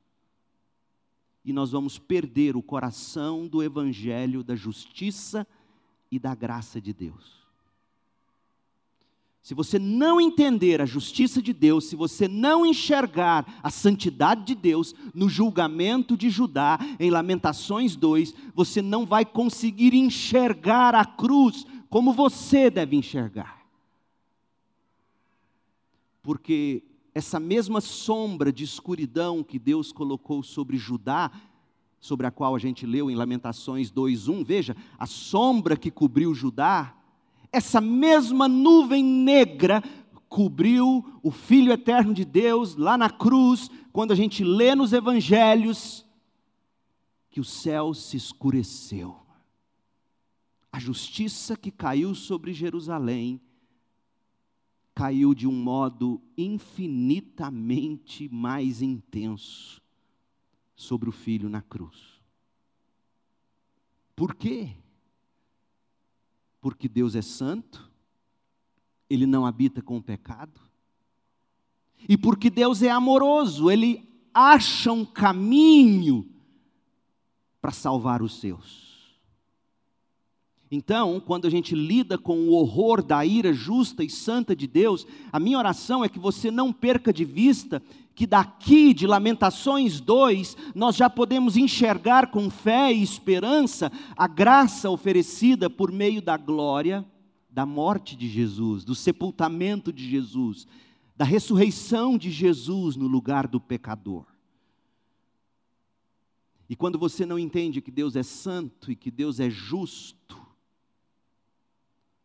[1.44, 5.46] E nós vamos perder o coração do evangelho da justiça
[6.10, 7.39] e da graça de Deus.
[9.42, 14.54] Se você não entender a justiça de Deus, se você não enxergar a santidade de
[14.54, 21.66] Deus no julgamento de Judá, em Lamentações 2, você não vai conseguir enxergar a cruz
[21.88, 23.60] como você deve enxergar.
[26.22, 26.82] Porque
[27.14, 31.30] essa mesma sombra de escuridão que Deus colocou sobre Judá,
[31.98, 36.94] sobre a qual a gente leu em Lamentações 2:1, veja, a sombra que cobriu Judá,
[37.52, 39.82] essa mesma nuvem negra
[40.28, 46.06] cobriu o Filho eterno de Deus lá na cruz, quando a gente lê nos evangelhos
[47.30, 49.20] que o céu se escureceu.
[50.72, 53.40] A justiça que caiu sobre Jerusalém
[54.94, 59.80] caiu de um modo infinitamente mais intenso
[60.76, 62.20] sobre o filho na cruz.
[64.14, 64.76] Por quê?
[66.60, 67.90] Porque Deus é santo,
[69.08, 70.60] Ele não habita com o pecado,
[72.08, 76.28] e porque Deus é amoroso, Ele acha um caminho
[77.60, 78.90] para salvar os seus.
[80.70, 85.04] Então, quando a gente lida com o horror da ira justa e santa de Deus,
[85.32, 87.82] a minha oração é que você não perca de vista
[88.20, 94.90] que daqui de Lamentações 2, nós já podemos enxergar com fé e esperança a graça
[94.90, 97.02] oferecida por meio da glória
[97.48, 100.66] da morte de Jesus, do sepultamento de Jesus,
[101.16, 104.26] da ressurreição de Jesus no lugar do pecador.
[106.68, 110.36] E quando você não entende que Deus é santo e que Deus é justo,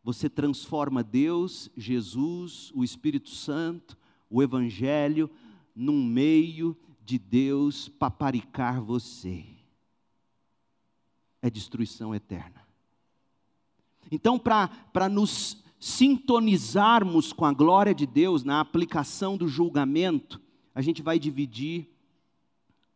[0.04, 3.96] você transforma Deus, Jesus, o Espírito Santo,
[4.28, 5.30] o Evangelho,
[5.76, 6.74] num meio
[7.04, 9.44] de Deus paparicar você.
[11.42, 12.66] É destruição eterna.
[14.10, 20.40] Então, para nos sintonizarmos com a glória de Deus na aplicação do julgamento,
[20.74, 21.88] a gente vai dividir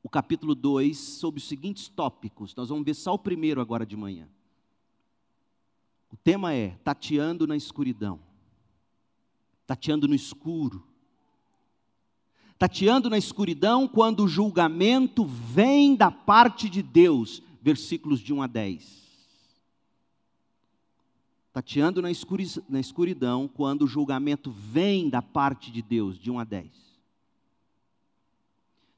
[0.03, 2.55] o capítulo 2 sobre os seguintes tópicos.
[2.57, 4.29] Nós vamos ver só o primeiro agora de manhã.
[6.11, 8.19] O tema é Tateando na escuridão.
[9.67, 10.90] tateando no escuro.
[12.61, 18.47] Tateando na escuridão quando o julgamento vem da parte de Deus, versículos de 1 a
[18.47, 19.01] 10.
[21.55, 22.11] Tateando na
[22.79, 26.71] escuridão quando o julgamento vem da parte de Deus, de 1 a 10.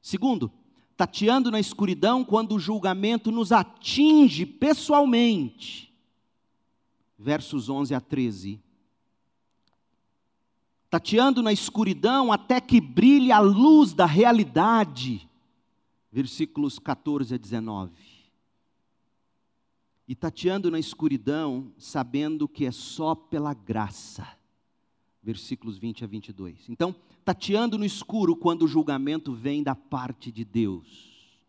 [0.01, 0.51] Segundo,
[0.97, 5.89] tateando na escuridão quando o julgamento nos atinge pessoalmente.
[7.17, 8.59] Versos 11 a 13.
[10.93, 15.27] Tateando na escuridão até que brilhe a luz da realidade.
[16.11, 17.91] Versículos 14 a 19.
[20.07, 24.37] E tateando na escuridão, sabendo que é só pela graça.
[25.23, 26.69] Versículos 20 a 22.
[26.69, 31.41] Então, tateando no escuro quando o julgamento vem da parte de Deus.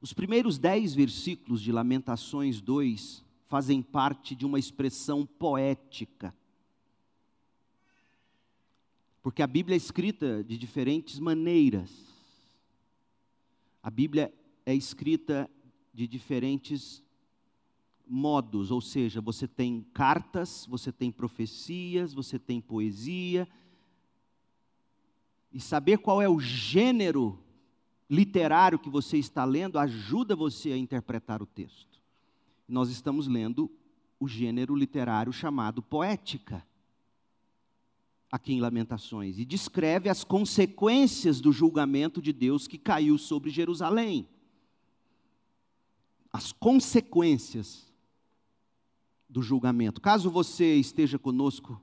[0.00, 6.34] Os primeiros dez versículos de Lamentações 2 fazem parte de uma expressão poética.
[9.22, 11.90] Porque a Bíblia é escrita de diferentes maneiras.
[13.82, 14.34] A Bíblia
[14.66, 15.48] é escrita
[15.94, 17.02] de diferentes
[18.06, 23.48] modos, ou seja, você tem cartas, você tem profecias, você tem poesia,
[25.52, 27.38] e saber qual é o gênero
[28.08, 32.00] literário que você está lendo ajuda você a interpretar o texto.
[32.66, 33.70] Nós estamos lendo
[34.18, 36.66] o gênero literário chamado poética,
[38.32, 44.26] aqui em Lamentações, e descreve as consequências do julgamento de Deus que caiu sobre Jerusalém.
[46.32, 47.92] As consequências
[49.28, 50.00] do julgamento.
[50.00, 51.80] Caso você esteja conosco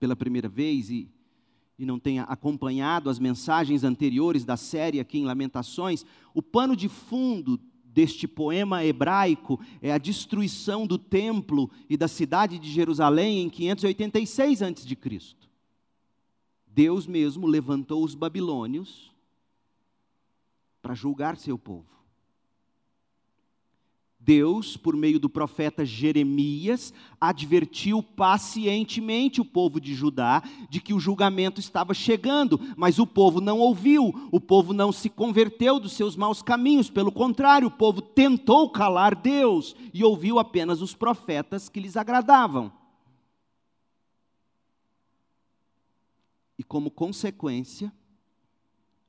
[0.00, 1.08] pela primeira vez e
[1.78, 6.88] e não tenha acompanhado as mensagens anteriores da série aqui em Lamentações, o pano de
[6.88, 13.50] fundo deste poema hebraico é a destruição do templo e da cidade de Jerusalém em
[13.50, 15.41] 586 a.C.
[16.74, 19.12] Deus mesmo levantou os babilônios
[20.80, 21.92] para julgar seu povo.
[24.18, 31.00] Deus, por meio do profeta Jeremias, advertiu pacientemente o povo de Judá de que o
[31.00, 36.14] julgamento estava chegando, mas o povo não ouviu, o povo não se converteu dos seus
[36.14, 41.80] maus caminhos, pelo contrário, o povo tentou calar Deus e ouviu apenas os profetas que
[41.80, 42.72] lhes agradavam.
[46.62, 47.92] E como consequência,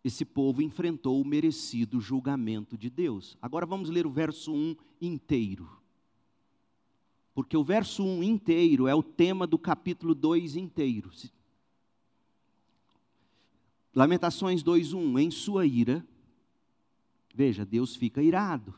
[0.04, 3.38] esse povo enfrentou o merecido julgamento de Deus.
[3.40, 5.70] Agora vamos ler o verso 1 inteiro.
[7.32, 11.12] Porque o verso 1 inteiro é o tema do capítulo 2 inteiro.
[13.94, 16.04] Lamentações 2:1, em sua ira,
[17.36, 18.74] veja, Deus fica irado.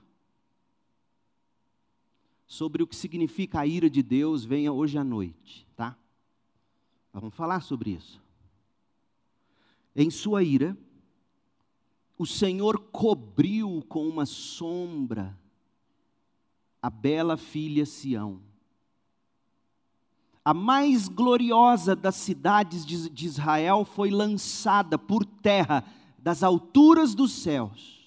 [2.45, 5.97] Sobre o que significa a ira de Deus, venha hoje à noite, tá?
[7.13, 8.24] Vamos falar sobre isso.
[9.95, 10.77] Em sua ira,
[12.17, 15.37] o Senhor cobriu com uma sombra
[16.81, 18.41] a bela filha Sião.
[20.43, 25.83] A mais gloriosa das cidades de Israel foi lançada por terra
[26.19, 28.05] das alturas dos céus.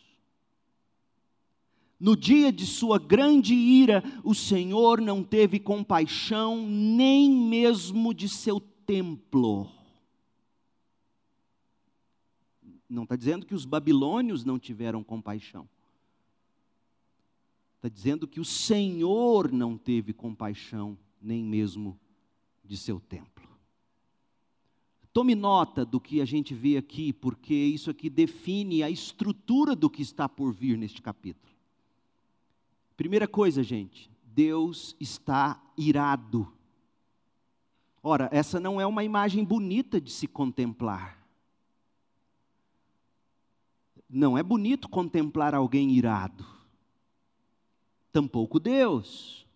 [1.98, 8.60] No dia de sua grande ira, o Senhor não teve compaixão nem mesmo de seu
[8.60, 9.77] templo.
[12.88, 15.68] Não está dizendo que os babilônios não tiveram compaixão.
[17.76, 21.98] Está dizendo que o Senhor não teve compaixão, nem mesmo
[22.64, 23.48] de seu templo.
[25.12, 29.90] Tome nota do que a gente vê aqui, porque isso aqui define a estrutura do
[29.90, 31.52] que está por vir neste capítulo.
[32.96, 36.52] Primeira coisa, gente, Deus está irado.
[38.02, 41.17] Ora, essa não é uma imagem bonita de se contemplar.
[44.08, 46.44] Não é bonito contemplar alguém irado.
[48.10, 49.46] Tampouco Deus.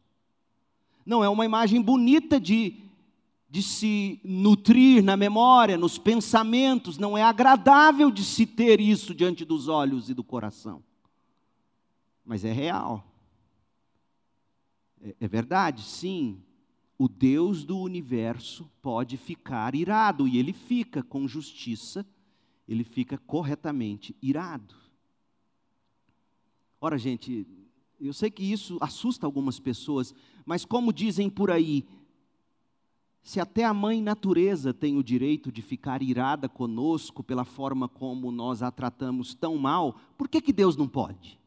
[1.07, 2.77] Não é uma imagem bonita de,
[3.49, 6.99] de se nutrir na memória, nos pensamentos.
[6.99, 10.83] Não é agradável de se ter isso diante dos olhos e do coração.
[12.25, 13.05] Mas é real.
[15.03, 16.43] É, é verdade, sim.
[16.99, 22.07] O Deus do universo pode ficar irado, e ele fica com justiça
[22.67, 24.75] ele fica corretamente irado.
[26.81, 27.47] Ora, gente,
[28.01, 31.87] eu sei que isso assusta algumas pessoas, mas como dizem por aí,
[33.23, 38.33] se até a mãe natureza tem o direito de ficar irada conosco pela forma como
[38.33, 41.39] nós a tratamos tão mal, por que, que Deus não pode?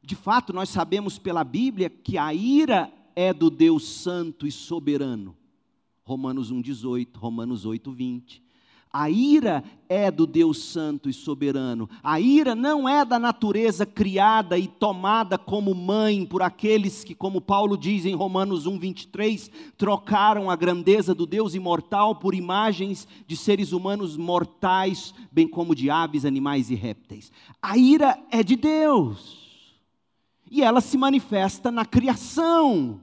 [0.00, 5.36] De fato, nós sabemos pela Bíblia que a ira é do Deus Santo e Soberano.
[6.04, 8.41] Romanos 1,18, Romanos 8, 20.
[8.92, 11.88] A ira é do Deus Santo e soberano.
[12.02, 17.40] A ira não é da natureza criada e tomada como mãe por aqueles que, como
[17.40, 23.72] Paulo diz em Romanos 1:23, trocaram a grandeza do Deus imortal por imagens de seres
[23.72, 27.32] humanos mortais, bem como de aves, animais e répteis.
[27.62, 29.40] A ira é de Deus.
[30.50, 33.00] E ela se manifesta na criação.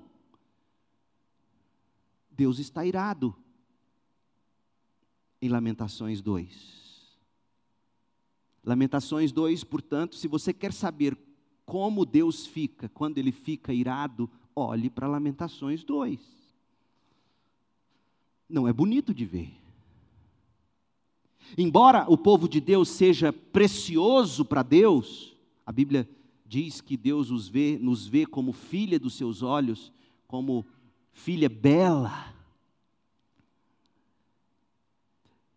[2.30, 3.36] Deus está irado
[5.42, 6.80] em Lamentações 2.
[8.64, 11.18] Lamentações 2, portanto, se você quer saber
[11.66, 16.20] como Deus fica quando ele fica irado, olhe para Lamentações 2.
[18.50, 19.54] Não é bonito de ver.
[21.58, 25.36] Embora o povo de Deus seja precioso para Deus,
[25.66, 26.08] a Bíblia
[26.46, 29.92] diz que Deus vê, nos vê como filha dos seus olhos,
[30.28, 30.66] como
[31.12, 32.34] filha bela.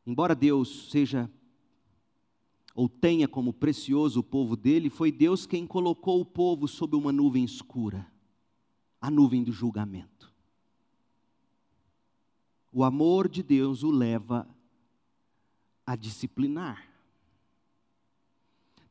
[0.07, 1.30] Embora Deus seja
[2.74, 7.12] ou tenha como precioso o povo dele, foi Deus quem colocou o povo sob uma
[7.12, 8.11] nuvem escura
[9.03, 10.32] a nuvem do julgamento.
[12.72, 14.48] O amor de Deus o leva
[15.84, 16.88] a disciplinar.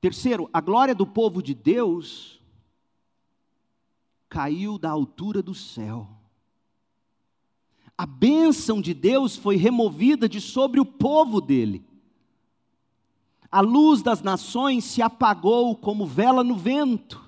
[0.01, 2.41] Terceiro, a glória do povo de Deus
[4.27, 6.20] caiu da altura do céu
[8.01, 11.85] a bênção de Deus foi removida de sobre o povo dele.
[13.51, 17.23] A luz das nações se apagou como vela no vento.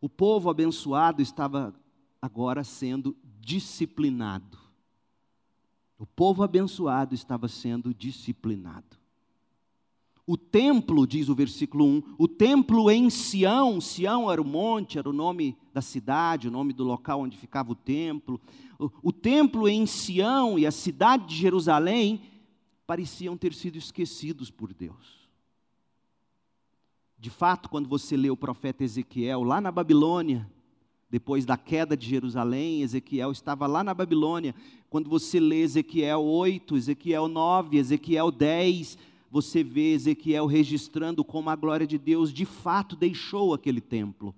[0.00, 1.74] O povo abençoado estava
[2.22, 4.56] agora sendo disciplinado.
[5.98, 8.95] O povo abençoado estava sendo disciplinado.
[10.26, 15.08] O templo, diz o versículo 1, o templo em Sião, Sião era o monte, era
[15.08, 18.40] o nome da cidade, o nome do local onde ficava o templo.
[18.76, 22.22] O, o templo em Sião e a cidade de Jerusalém
[22.86, 25.28] pareciam ter sido esquecidos por Deus.
[27.16, 30.50] De fato, quando você lê o profeta Ezequiel, lá na Babilônia,
[31.08, 34.54] depois da queda de Jerusalém, Ezequiel estava lá na Babilônia.
[34.90, 38.98] Quando você lê Ezequiel 8, Ezequiel 9, Ezequiel 10,
[39.30, 44.34] você vê Ezequiel registrando como a glória de Deus de fato deixou aquele templo.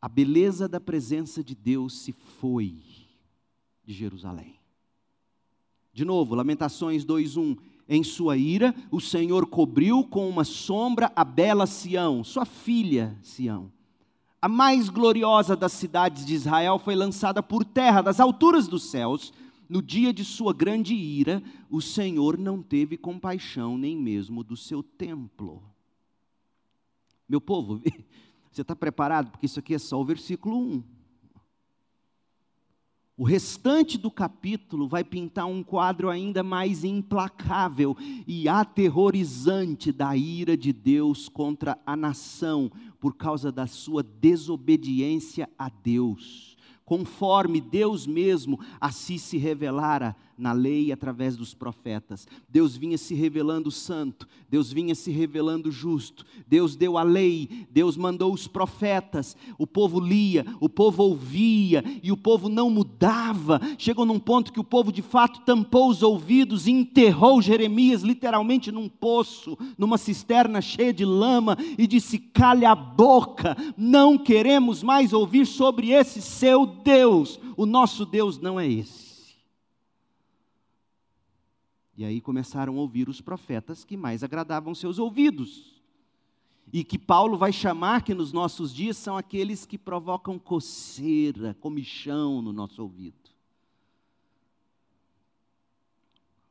[0.00, 2.76] A beleza da presença de Deus se foi
[3.84, 4.56] de Jerusalém.
[5.92, 7.56] De novo, Lamentações 2:1.
[7.88, 13.70] Em sua ira, o Senhor cobriu com uma sombra a bela Sião, sua filha Sião.
[14.40, 19.32] A mais gloriosa das cidades de Israel foi lançada por terra, das alturas dos céus,
[19.72, 24.82] no dia de sua grande ira, o Senhor não teve compaixão nem mesmo do seu
[24.82, 25.62] templo.
[27.26, 27.80] Meu povo,
[28.52, 29.30] você está preparado?
[29.30, 30.84] Porque isso aqui é só o versículo 1.
[33.16, 37.96] O restante do capítulo vai pintar um quadro ainda mais implacável
[38.26, 42.70] e aterrorizante da ira de Deus contra a nação
[43.00, 46.51] por causa da sua desobediência a Deus
[46.92, 52.26] conforme Deus mesmo assim se revelara na lei através dos profetas.
[52.48, 56.26] Deus vinha se revelando santo, Deus vinha se revelando justo.
[56.48, 59.36] Deus deu a lei, Deus mandou os profetas.
[59.56, 63.60] O povo lia, o povo ouvia e o povo não mudava.
[63.78, 68.72] Chegou num ponto que o povo de fato tampou os ouvidos e enterrou Jeremias literalmente
[68.72, 75.12] num poço, numa cisterna cheia de lama e disse: "Calha a boca, não queremos mais
[75.12, 77.38] ouvir sobre esse seu Deus.
[77.56, 79.11] O nosso Deus não é esse."
[81.96, 85.82] E aí começaram a ouvir os profetas que mais agradavam seus ouvidos.
[86.72, 92.40] E que Paulo vai chamar que nos nossos dias são aqueles que provocam coceira, comichão
[92.40, 93.30] no nosso ouvido.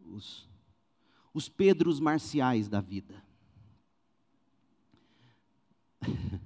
[0.05, 0.47] Os,
[1.33, 3.23] os Pedros marciais da vida.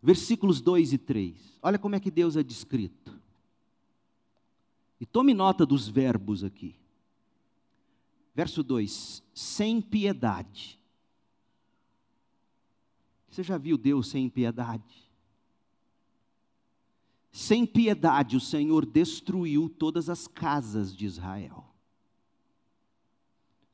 [0.00, 1.58] Versículos 2 e 3.
[1.60, 3.18] Olha como é que Deus é descrito.
[5.00, 6.76] E tome nota dos verbos aqui.
[8.38, 10.78] Verso 2: sem piedade.
[13.28, 15.10] Você já viu Deus sem piedade?
[17.32, 21.64] Sem piedade, o Senhor destruiu todas as casas de Israel.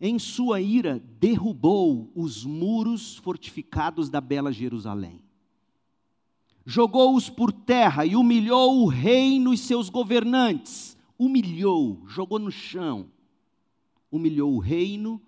[0.00, 5.22] Em sua ira, derrubou os muros fortificados da bela Jerusalém.
[6.64, 10.96] Jogou-os por terra e humilhou o reino e seus governantes.
[11.18, 13.12] Humilhou, jogou no chão
[14.14, 15.20] humilhou o reino,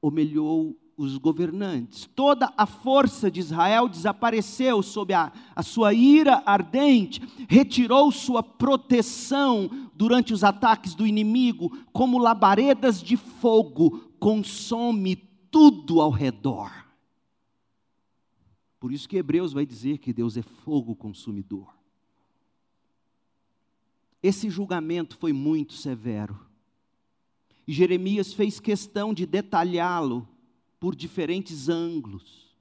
[0.00, 2.08] humilhou os governantes.
[2.14, 9.68] Toda a força de Israel desapareceu sob a, a sua ira ardente, retirou sua proteção
[9.96, 15.16] durante os ataques do inimigo, como labaredas de fogo, consome
[15.50, 16.70] tudo ao redor.
[18.78, 21.74] Por isso que Hebreus vai dizer que Deus é fogo consumidor.
[24.22, 26.53] Esse julgamento foi muito severo.
[27.66, 30.28] E Jeremias fez questão de detalhá-lo
[30.78, 32.54] por diferentes ângulos,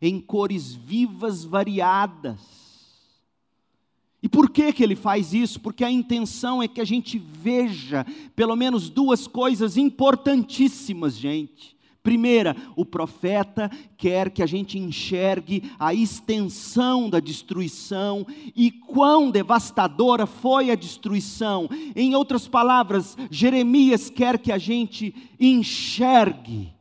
[0.00, 2.40] em cores vivas variadas.
[4.22, 5.60] E por que, que ele faz isso?
[5.60, 8.04] Porque a intenção é que a gente veja
[8.36, 11.74] pelo menos duas coisas importantíssimas, gente.
[12.02, 18.26] Primeira, o profeta quer que a gente enxergue a extensão da destruição
[18.56, 21.68] e quão devastadora foi a destruição.
[21.94, 26.72] Em outras palavras, Jeremias quer que a gente enxergue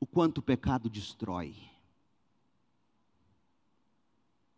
[0.00, 1.54] o quanto o pecado destrói.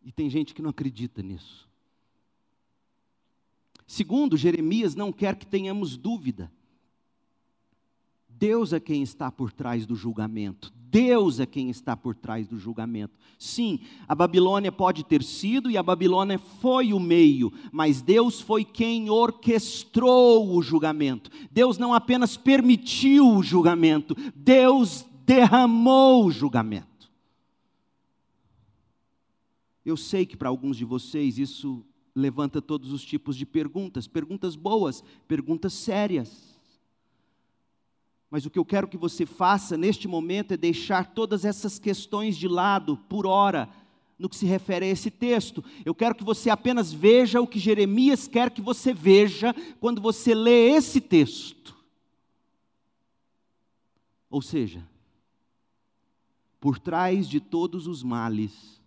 [0.03, 1.69] E tem gente que não acredita nisso.
[3.87, 6.51] Segundo, Jeremias não quer que tenhamos dúvida.
[8.39, 10.73] Deus é quem está por trás do julgamento.
[10.95, 13.19] Deus é quem está por trás do julgamento.
[13.37, 18.65] Sim, a Babilônia pode ter sido e a Babilônia foi o meio, mas Deus foi
[18.65, 21.33] quem orquestrou o julgamento.
[21.51, 27.11] Deus não apenas permitiu o julgamento, Deus derramou o julgamento.
[29.85, 34.55] Eu sei que para alguns de vocês isso levanta todos os tipos de perguntas, perguntas
[34.55, 36.54] boas, perguntas sérias.
[38.35, 42.37] Mas o que eu quero que você faça neste momento é deixar todas essas questões
[42.37, 43.69] de lado por hora,
[44.19, 45.63] no que se refere a esse texto.
[45.85, 50.35] Eu quero que você apenas veja o que Jeremias quer que você veja quando você
[50.35, 51.77] lê esse texto.
[54.29, 54.85] Ou seja,
[56.59, 58.83] por trás de todos os males,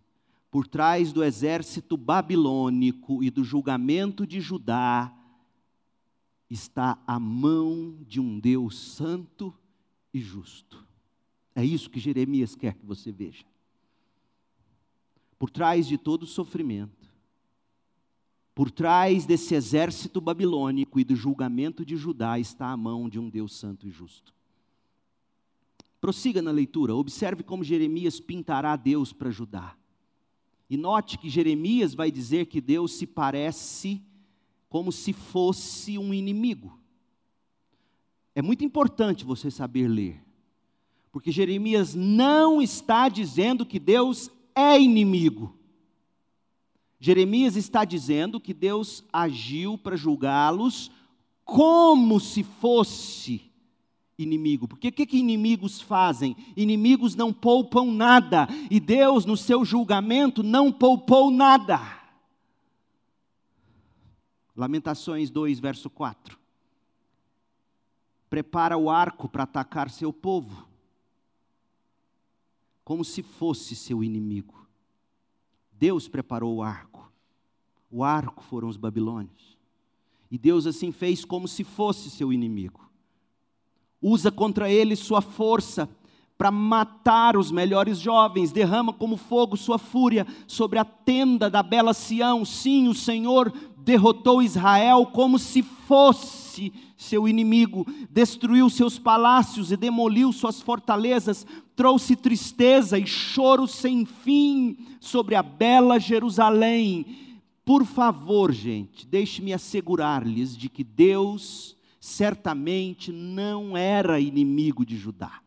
[0.51, 5.16] por trás do exército babilônico e do julgamento de Judá,
[6.49, 9.53] está a mão de um Deus santo
[10.13, 10.85] e justo.
[11.53, 13.45] É isso que Jeremias quer que você veja.
[15.37, 17.07] Por trás de todo o sofrimento,
[18.55, 23.29] por trás desse exército babilônico e do julgamento de Judá está a mão de um
[23.29, 24.33] Deus santo e justo.
[26.01, 29.75] Prossiga na leitura, observe como Jeremias pintará Deus para Judá.
[30.69, 34.01] E note que Jeremias vai dizer que Deus se parece
[34.77, 36.79] como se fosse um inimigo.
[38.35, 40.23] É muito importante você saber ler,
[41.11, 45.57] porque Jeremias não está dizendo que Deus é inimigo.
[46.99, 50.91] Jeremias está dizendo que Deus agiu para julgá-los
[51.43, 53.41] como se fosse
[54.15, 54.67] inimigo.
[54.67, 56.35] Porque o que, que inimigos fazem?
[56.55, 61.96] Inimigos não poupam nada, e Deus, no seu julgamento, não poupou nada.
[64.57, 66.37] Lamentações 2, verso 4.
[68.29, 70.67] Prepara o arco para atacar seu povo,
[72.83, 74.67] como se fosse seu inimigo.
[75.71, 77.09] Deus preparou o arco.
[77.89, 79.57] O arco foram os babilônios.
[80.29, 82.87] E Deus assim fez como se fosse seu inimigo
[84.01, 85.89] usa contra ele sua força
[86.37, 91.93] para matar os melhores jovens, derrama como fogo sua fúria sobre a tenda da bela
[91.93, 92.45] Sião.
[92.45, 93.51] Sim, o Senhor
[93.87, 102.13] derrotou Israel como se fosse seu inimigo, destruiu seus palácios e demoliu suas fortalezas, trouxe
[102.13, 107.05] tristeza e choro sem fim sobre a bela Jerusalém.
[107.63, 115.39] Por favor, gente, deixe-me assegurar-lhes de que Deus certamente não era inimigo de Judá.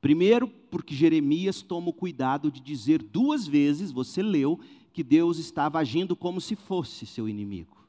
[0.00, 4.58] Primeiro, porque Jeremias toma o cuidado de dizer duas vezes, você leu,
[4.98, 7.86] que Deus estava agindo como se fosse seu inimigo.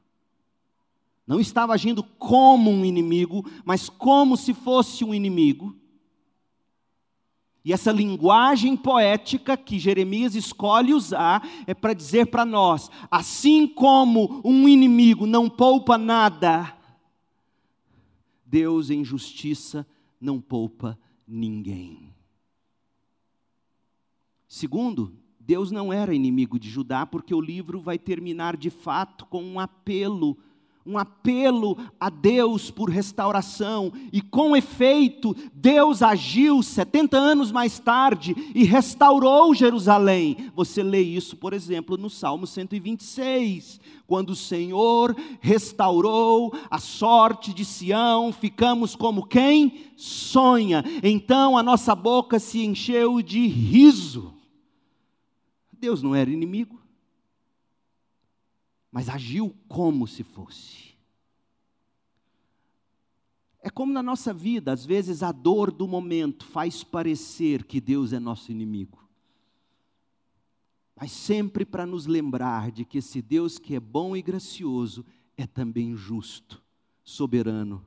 [1.26, 5.74] Não estava agindo como um inimigo, mas como se fosse um inimigo.
[7.64, 14.40] E essa linguagem poética que Jeremias escolhe usar é para dizer para nós: assim como
[14.44, 16.78] um inimigo não poupa nada,
[18.46, 19.84] Deus em justiça
[20.20, 20.96] não poupa
[21.26, 22.14] ninguém.
[24.46, 25.19] Segundo,
[25.50, 29.58] Deus não era inimigo de Judá, porque o livro vai terminar de fato com um
[29.58, 30.38] apelo
[30.86, 38.34] um apelo a Deus por restauração, e com efeito, Deus agiu 70 anos mais tarde
[38.54, 40.50] e restaurou Jerusalém.
[40.56, 47.64] Você lê isso, por exemplo, no Salmo 126, quando o Senhor restaurou a sorte de
[47.64, 50.82] Sião, ficamos como quem sonha.
[51.02, 54.39] Então a nossa boca se encheu de riso.
[55.80, 56.80] Deus não era inimigo
[58.90, 60.90] mas agiu como se fosse.
[63.62, 68.12] É como na nossa vida, às vezes a dor do momento faz parecer que Deus
[68.12, 68.98] é nosso inimigo.
[70.96, 75.04] Mas sempre para nos lembrar de que esse Deus que é bom e gracioso
[75.36, 76.62] é também justo,
[77.04, 77.86] soberano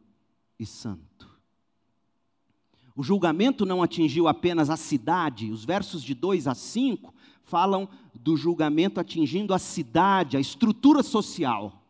[0.59, 1.29] e santo.
[2.95, 7.13] O julgamento não atingiu apenas a cidade, os versos de 2 a 5
[7.43, 11.81] falam do julgamento atingindo a cidade, a estrutura social.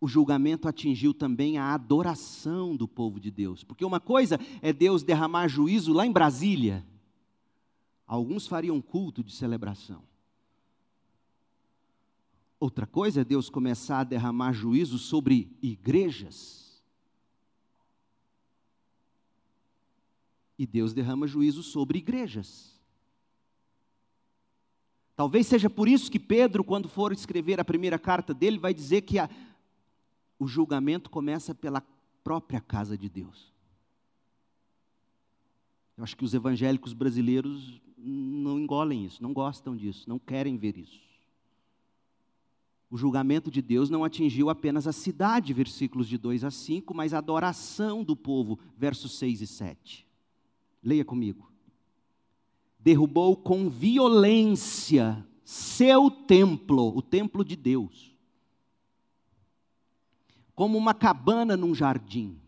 [0.00, 5.02] O julgamento atingiu também a adoração do povo de Deus, porque uma coisa é Deus
[5.02, 6.86] derramar juízo lá em Brasília,
[8.06, 10.02] alguns fariam culto de celebração.
[12.58, 16.82] Outra coisa é Deus começar a derramar juízo sobre igrejas.
[20.58, 22.75] E Deus derrama juízo sobre igrejas.
[25.16, 29.00] Talvez seja por isso que Pedro, quando for escrever a primeira carta dele, vai dizer
[29.00, 29.30] que a,
[30.38, 31.82] o julgamento começa pela
[32.22, 33.50] própria casa de Deus.
[35.96, 40.76] Eu acho que os evangélicos brasileiros não engolem isso, não gostam disso, não querem ver
[40.76, 41.00] isso.
[42.90, 47.14] O julgamento de Deus não atingiu apenas a cidade, versículos de 2 a 5, mas
[47.14, 50.06] a adoração do povo, versos 6 e 7.
[50.82, 51.55] Leia comigo
[52.86, 58.14] derrubou com violência seu templo, o templo de Deus,
[60.54, 62.38] como uma cabana num jardim.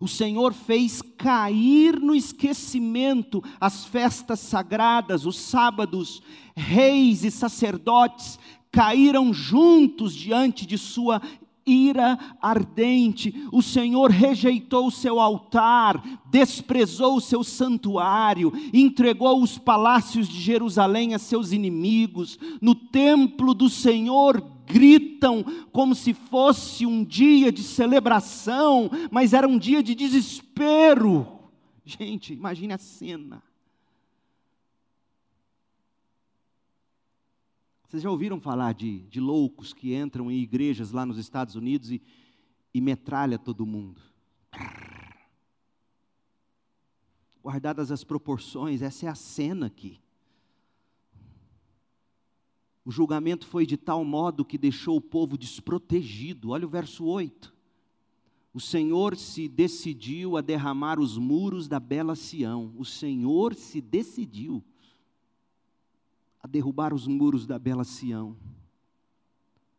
[0.00, 6.20] O Senhor fez cair no esquecimento as festas sagradas, os sábados,
[6.56, 8.36] reis e sacerdotes
[8.72, 11.22] caíram juntos diante de sua
[11.66, 13.46] ira ardente.
[13.52, 21.14] O Senhor rejeitou o seu altar, desprezou o seu santuário, entregou os palácios de Jerusalém
[21.14, 22.38] a seus inimigos.
[22.60, 29.58] No templo do Senhor gritam como se fosse um dia de celebração, mas era um
[29.58, 31.26] dia de desespero.
[31.84, 33.42] Gente, imagine a cena.
[37.94, 41.92] Vocês já ouviram falar de, de loucos que entram em igrejas lá nos Estados Unidos
[41.92, 42.02] e,
[42.74, 44.02] e metralha todo mundo?
[47.40, 50.00] Guardadas as proporções, essa é a cena aqui.
[52.84, 56.50] O julgamento foi de tal modo que deixou o povo desprotegido.
[56.50, 57.54] Olha o verso 8.
[58.52, 62.74] O Senhor se decidiu a derramar os muros da bela Sião.
[62.76, 64.64] O Senhor se decidiu
[66.44, 68.36] a derrubar os muros da bela Sião.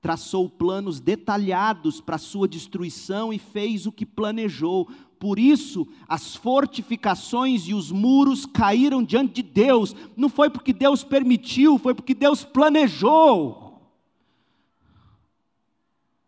[0.01, 4.89] Traçou planos detalhados para sua destruição e fez o que planejou.
[5.19, 9.95] Por isso, as fortificações e os muros caíram diante de Deus.
[10.17, 13.79] Não foi porque Deus permitiu, foi porque Deus planejou.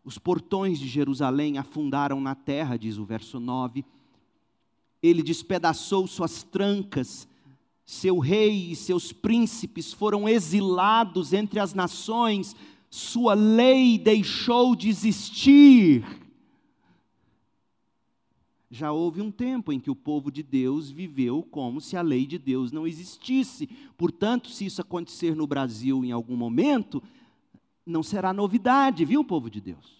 [0.03, 3.83] Os portões de Jerusalém afundaram na terra, diz o verso 9.
[5.01, 7.27] Ele despedaçou suas trancas
[7.87, 12.53] seu rei e seus príncipes foram exilados entre as nações,
[12.89, 16.05] sua lei deixou de existir.
[18.69, 22.27] Já houve um tempo em que o povo de Deus viveu como se a lei
[22.27, 23.67] de Deus não existisse.
[23.97, 27.01] Portanto, se isso acontecer no Brasil em algum momento,
[27.85, 29.95] não será novidade, viu, povo de Deus?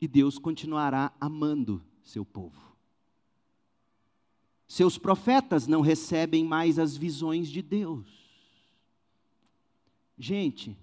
[0.00, 2.75] E Deus continuará amando seu povo.
[4.68, 8.06] Seus profetas não recebem mais as visões de Deus.
[10.18, 10.76] Gente,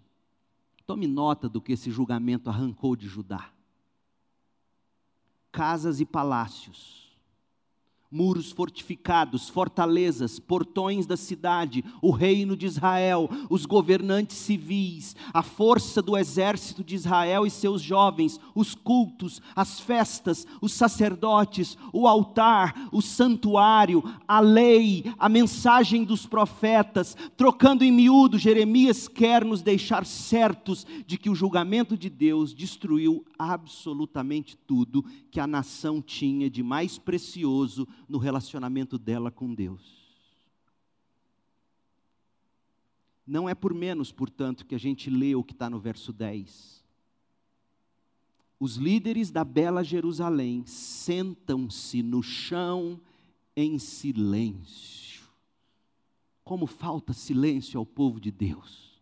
[0.86, 3.52] tome nota do que esse julgamento arrancou de Judá:
[5.52, 7.03] casas e palácios
[8.14, 16.00] muros fortificados, fortalezas, portões da cidade, o reino de Israel, os governantes civis, a força
[16.00, 22.88] do exército de Israel e seus jovens, os cultos, as festas, os sacerdotes, o altar,
[22.92, 30.06] o santuário, a lei, a mensagem dos profetas, trocando em miúdo, Jeremias quer nos deixar
[30.06, 36.62] certos de que o julgamento de Deus destruiu absolutamente tudo que a nação tinha de
[36.62, 40.04] mais precioso no relacionamento dela com Deus.
[43.26, 46.84] Não é por menos, portanto, que a gente lê o que está no verso 10.
[48.60, 53.00] Os líderes da bela Jerusalém sentam-se no chão
[53.56, 55.24] em silêncio.
[56.44, 58.93] Como falta silêncio ao povo de Deus.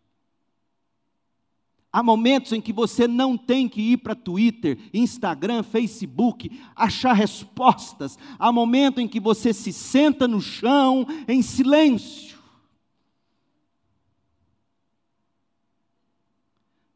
[1.92, 8.18] Há momentos em que você não tem que ir para Twitter, Instagram, Facebook, achar respostas.
[8.38, 12.38] Há momento em que você se senta no chão em silêncio.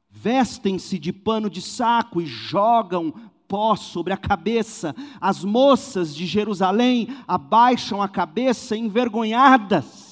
[0.08, 3.12] Vestem-se de pano de saco e jogam
[3.46, 4.96] pó sobre a cabeça.
[5.20, 10.06] As moças de Jerusalém abaixam a cabeça envergonhadas.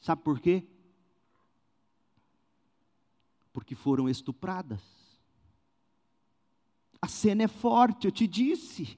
[0.00, 0.66] Sabe por quê?
[3.58, 4.80] Porque foram estupradas.
[7.02, 8.96] A cena é forte, eu te disse.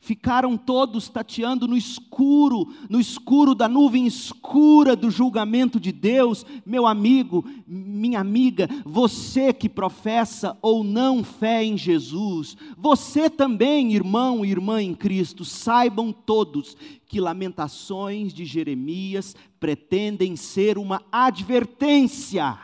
[0.00, 6.44] Ficaram todos tateando no escuro, no escuro da nuvem escura do julgamento de Deus.
[6.64, 14.42] Meu amigo, minha amiga, você que professa ou não fé em Jesus, você também, irmão
[14.42, 22.58] e irmã em Cristo, saibam todos que lamentações de Jeremias pretendem ser uma advertência.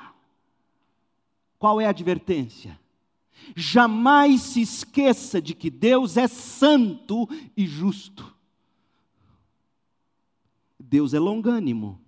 [1.58, 2.85] Qual é a advertência?
[3.54, 8.34] Jamais se esqueça de que Deus é santo e justo.
[10.78, 12.00] Deus é longânimo.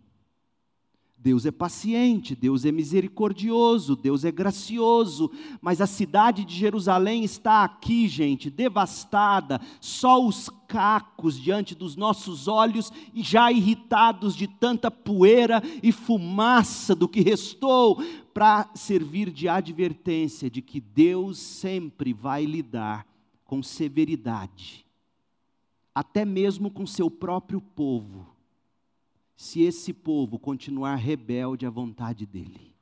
[1.20, 5.28] Deus é paciente, Deus é misericordioso, Deus é gracioso,
[5.60, 12.46] mas a cidade de Jerusalém está aqui, gente, devastada, só os cacos diante dos nossos
[12.46, 18.00] olhos e já irritados de tanta poeira e fumaça do que restou,
[18.32, 23.04] para servir de advertência de que Deus sempre vai lidar
[23.44, 24.86] com severidade,
[25.92, 28.37] até mesmo com seu próprio povo
[29.38, 32.74] se esse povo continuar rebelde à vontade dele.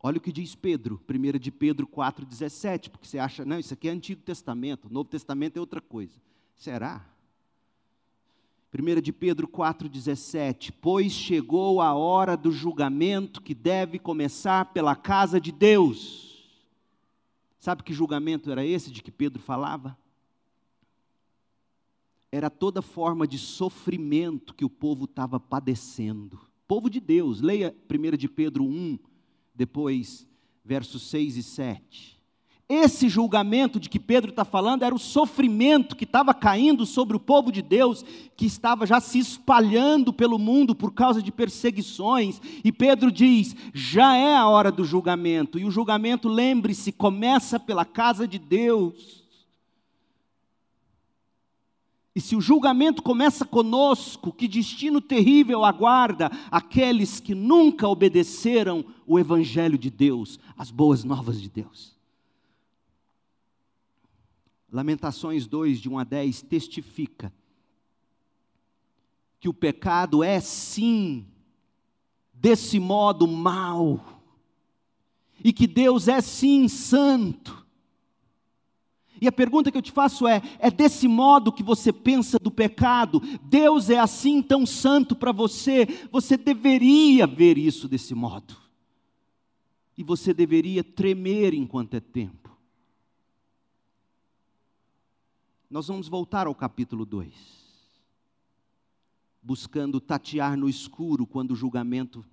[0.00, 3.88] Olha o que diz Pedro, 1 de Pedro 4,17, porque você acha, não, isso aqui
[3.88, 6.16] é Antigo Testamento, Novo Testamento é outra coisa.
[6.54, 7.04] Será?
[8.72, 15.40] 1 de Pedro 4,17, pois chegou a hora do julgamento que deve começar pela casa
[15.40, 16.48] de Deus.
[17.58, 19.98] Sabe que julgamento era esse de que Pedro falava?
[22.32, 26.40] Era toda forma de sofrimento que o povo estava padecendo.
[26.66, 28.98] Povo de Deus, leia 1 de Pedro 1,
[29.54, 30.26] depois
[30.64, 32.20] versos 6 e 7.
[32.68, 37.20] Esse julgamento de que Pedro está falando era o sofrimento que estava caindo sobre o
[37.20, 38.04] povo de Deus,
[38.36, 42.40] que estava já se espalhando pelo mundo por causa de perseguições.
[42.62, 45.58] E Pedro diz: já é a hora do julgamento.
[45.58, 49.19] E o julgamento, lembre-se, começa pela casa de Deus.
[52.14, 59.18] E se o julgamento começa conosco, que destino terrível aguarda aqueles que nunca obedeceram o
[59.18, 61.96] Evangelho de Deus, as boas novas de Deus.
[64.72, 67.32] Lamentações 2, de 1 a 10, testifica
[69.38, 71.26] que o pecado é sim,
[72.34, 74.22] desse modo, mal,
[75.42, 77.59] e que Deus é sim santo,
[79.20, 82.50] e a pergunta que eu te faço é: é desse modo que você pensa do
[82.50, 83.20] pecado?
[83.42, 85.86] Deus é assim tão santo para você?
[86.10, 88.56] Você deveria ver isso desse modo.
[89.96, 92.50] E você deveria tremer enquanto é tempo.
[95.68, 97.34] Nós vamos voltar ao capítulo 2.
[99.42, 102.24] Buscando tatear no escuro quando o julgamento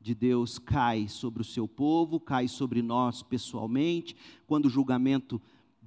[0.00, 4.16] de Deus cai sobre o seu povo, cai sobre nós pessoalmente,
[4.46, 5.40] quando o julgamento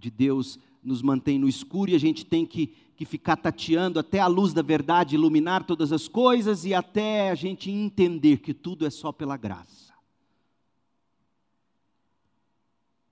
[0.03, 4.19] de Deus nos mantém no escuro e a gente tem que, que ficar tateando até
[4.19, 8.85] a luz da verdade iluminar todas as coisas e até a gente entender que tudo
[8.85, 9.93] é só pela graça.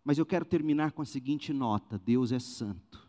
[0.03, 3.07] Mas eu quero terminar com a seguinte nota: Deus é santo.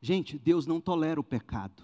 [0.00, 1.82] Gente, Deus não tolera o pecado.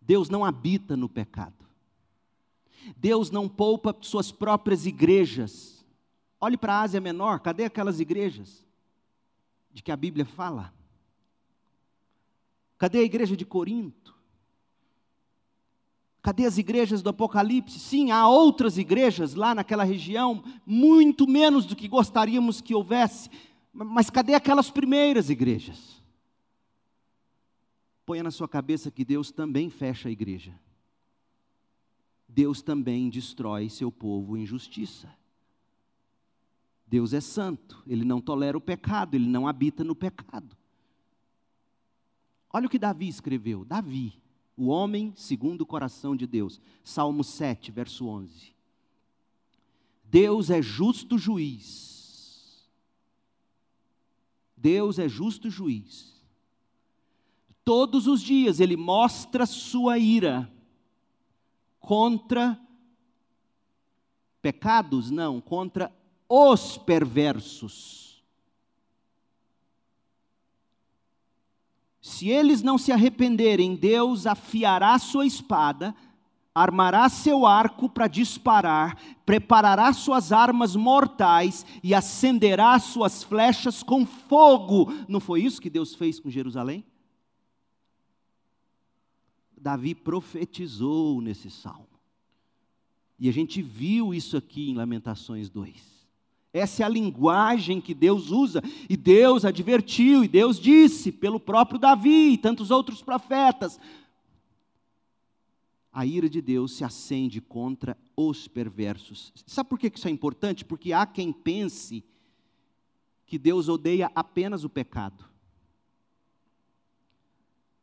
[0.00, 1.64] Deus não habita no pecado.
[2.96, 5.77] Deus não poupa suas próprias igrejas
[6.40, 8.64] Olhe para a Ásia Menor, cadê aquelas igrejas
[9.72, 10.72] de que a Bíblia fala?
[12.76, 14.16] Cadê a igreja de Corinto?
[16.22, 17.78] Cadê as igrejas do Apocalipse?
[17.78, 23.30] Sim, há outras igrejas lá naquela região, muito menos do que gostaríamos que houvesse,
[23.72, 26.02] mas cadê aquelas primeiras igrejas?
[28.06, 30.58] Ponha na sua cabeça que Deus também fecha a igreja.
[32.28, 35.12] Deus também destrói seu povo em justiça.
[36.88, 40.56] Deus é santo, ele não tolera o pecado, ele não habita no pecado.
[42.50, 43.64] Olha o que Davi escreveu.
[43.64, 44.18] Davi,
[44.56, 46.60] o homem segundo o coração de Deus.
[46.82, 48.54] Salmo 7, verso 11.
[50.02, 52.66] Deus é justo juiz.
[54.56, 56.18] Deus é justo juiz.
[57.62, 60.50] Todos os dias ele mostra sua ira
[61.78, 62.58] contra
[64.40, 65.94] pecados, não, contra
[66.28, 68.22] os perversos.
[72.00, 75.94] Se eles não se arrependerem, Deus afiará sua espada,
[76.54, 84.92] armará seu arco para disparar, preparará suas armas mortais e acenderá suas flechas com fogo.
[85.08, 86.84] Não foi isso que Deus fez com Jerusalém?
[89.56, 91.86] Davi profetizou nesse salmo.
[93.18, 95.97] E a gente viu isso aqui em Lamentações 2.
[96.58, 101.78] Essa é a linguagem que Deus usa, e Deus advertiu, e Deus disse, pelo próprio
[101.78, 103.78] Davi e tantos outros profetas:
[105.92, 109.32] a ira de Deus se acende contra os perversos.
[109.46, 110.64] Sabe por que isso é importante?
[110.64, 112.04] Porque há quem pense
[113.26, 115.24] que Deus odeia apenas o pecado.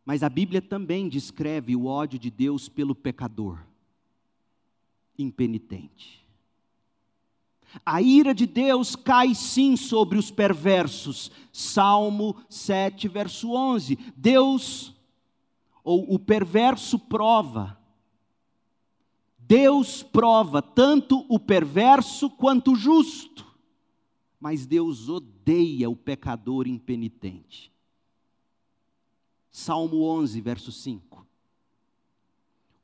[0.04, 3.60] Mas a Bíblia também descreve o ódio de Deus pelo pecador
[5.18, 6.25] impenitente.
[7.86, 11.32] A ira de Deus cai sim sobre os perversos.
[11.52, 13.98] Salmo 7, verso 11.
[14.16, 14.94] Deus,
[15.84, 17.78] ou o perverso prova.
[19.38, 23.46] Deus prova tanto o perverso quanto o justo.
[24.40, 27.72] Mas Deus odeia o pecador impenitente.
[29.52, 31.26] Salmo 11, verso 5.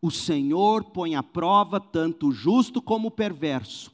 [0.02, 3.92] O Senhor põe à prova tanto o justo como o perverso.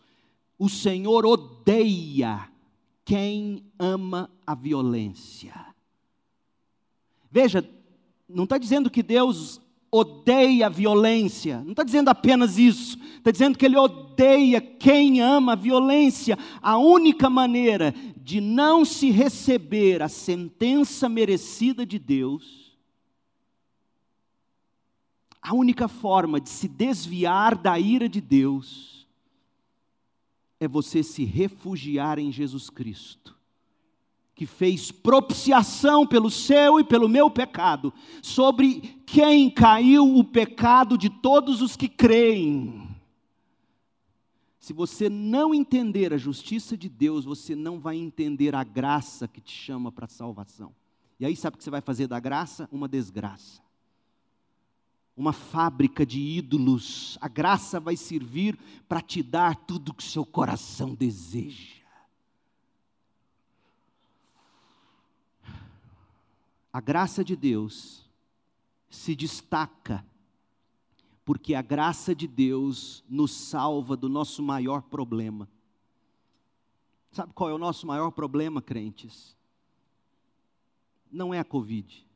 [0.57, 2.49] O Senhor odeia
[3.05, 5.53] quem ama a violência.
[7.29, 7.67] Veja,
[8.27, 13.57] não está dizendo que Deus odeia a violência, não está dizendo apenas isso, está dizendo
[13.57, 16.37] que Ele odeia quem ama a violência.
[16.61, 22.67] A única maneira de não se receber a sentença merecida de Deus
[25.47, 28.96] a única forma de se desviar da ira de Deus
[30.59, 33.35] é você se refugiar em Jesus Cristo,
[34.33, 41.09] que fez propiciação pelo seu e pelo meu pecado, sobre quem caiu o pecado de
[41.09, 42.87] todos os que creem.
[44.59, 49.39] Se você não entender a justiça de Deus, você não vai entender a graça que
[49.39, 50.73] te chama para a salvação.
[51.19, 52.67] E aí, sabe o que você vai fazer da graça?
[52.71, 53.66] Uma desgraça
[55.17, 57.17] uma fábrica de ídolos.
[57.19, 58.55] A graça vai servir
[58.87, 61.75] para te dar tudo que seu coração deseja.
[66.71, 68.07] A graça de Deus
[68.91, 70.05] se destaca
[71.25, 75.49] porque a graça de Deus nos salva do nosso maior problema.
[77.11, 79.35] Sabe qual é o nosso maior problema, crentes?
[81.11, 82.06] Não é a Covid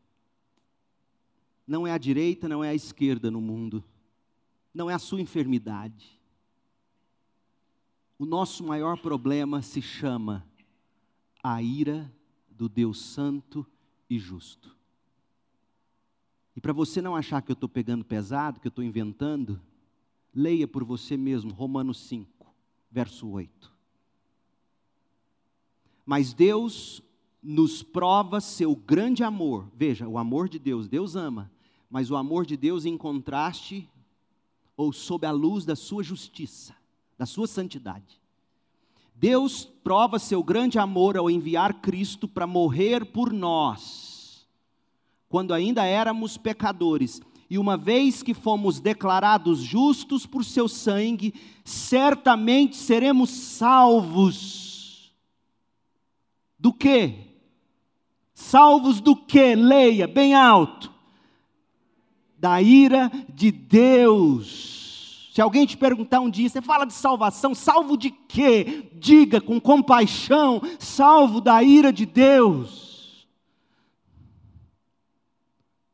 [1.68, 3.84] não é a direita, não é a esquerda no mundo,
[4.74, 6.20] não é a sua enfermidade.
[8.18, 10.46] O nosso maior problema se chama
[11.44, 12.12] a ira
[12.50, 13.66] do Deus Santo
[14.10, 14.76] e Justo.
[16.56, 19.60] E para você não achar que eu estou pegando pesado, que eu estou inventando,
[20.34, 22.54] leia por você mesmo Romanos 5,
[22.92, 23.72] verso 8.
[26.06, 27.02] Mas Deus
[27.42, 29.68] nos prova seu grande amor.
[29.76, 31.52] Veja, o amor de Deus, Deus ama,
[31.90, 33.90] mas o amor de Deus em contraste
[34.78, 36.76] ou sob a luz da sua justiça,
[37.18, 38.20] da sua santidade.
[39.16, 44.48] Deus prova seu grande amor ao enviar Cristo para morrer por nós,
[45.30, 47.22] quando ainda éramos pecadores.
[47.50, 51.34] E uma vez que fomos declarados justos por seu sangue,
[51.66, 55.14] certamente seremos salvos.
[56.58, 57.31] Do que?
[58.42, 59.56] Salvos do que?
[59.56, 60.92] Leia bem alto
[62.38, 65.30] da ira de Deus.
[65.32, 68.90] Se alguém te perguntar um dia, você fala de salvação, salvo de quê?
[68.96, 73.28] Diga com compaixão, salvo da ira de Deus.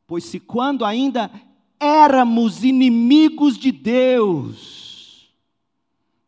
[0.06, 1.30] Pois se quando ainda
[1.78, 4.87] éramos inimigos de Deus,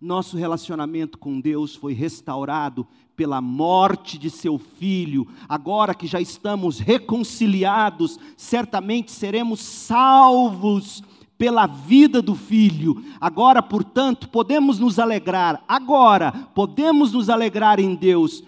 [0.00, 6.78] nosso relacionamento com Deus foi restaurado pela morte de seu filho, agora que já estamos
[6.78, 11.02] reconciliados, certamente seremos salvos
[11.36, 13.04] pela vida do filho.
[13.20, 18.42] Agora, portanto, podemos nos alegrar, agora podemos nos alegrar em Deus,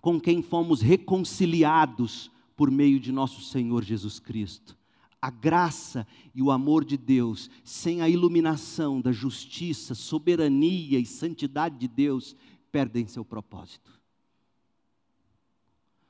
[0.00, 4.75] com quem fomos reconciliados por meio de nosso Senhor Jesus Cristo.
[5.20, 11.78] A graça e o amor de Deus, sem a iluminação da justiça, soberania e santidade
[11.78, 12.36] de Deus,
[12.70, 13.90] perdem seu propósito.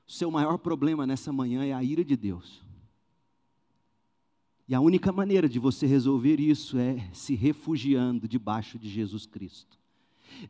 [0.07, 2.65] O seu maior problema nessa manhã é a ira de Deus.
[4.69, 9.76] E a única maneira de você resolver isso é se refugiando debaixo de Jesus Cristo.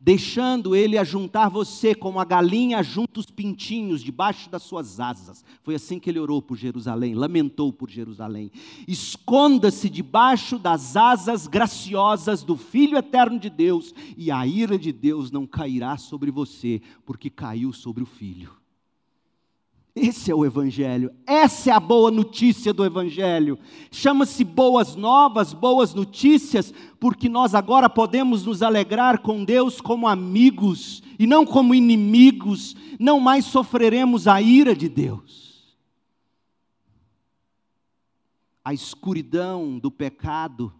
[0.01, 5.43] Deixando ele ajuntar você como a galinha junta os pintinhos debaixo das suas asas.
[5.63, 8.51] Foi assim que ele orou por Jerusalém, lamentou por Jerusalém.
[8.87, 15.31] Esconda-se debaixo das asas graciosas do Filho eterno de Deus, e a ira de Deus
[15.31, 18.66] não cairá sobre você, porque caiu sobre o Filho.
[19.99, 23.57] Esse é o Evangelho, essa é a boa notícia do Evangelho.
[23.89, 31.01] Chama-se Boas Novas, Boas Notícias, porque nós agora podemos nos alegrar com Deus como amigos
[31.17, 35.75] e não como inimigos, não mais sofreremos a ira de Deus.
[38.63, 40.71] A escuridão do pecado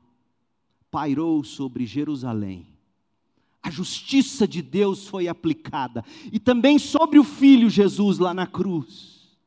[0.91, 2.76] pairou sobre Jerusalém.
[3.68, 6.01] A justiça de Deus foi aplicada,
[6.32, 9.38] e também sobre o Filho Jesus lá na cruz,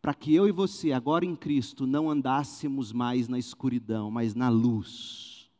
[0.00, 4.48] para que eu e você, agora em Cristo, não andássemos mais na escuridão, mas na
[4.48, 5.50] luz.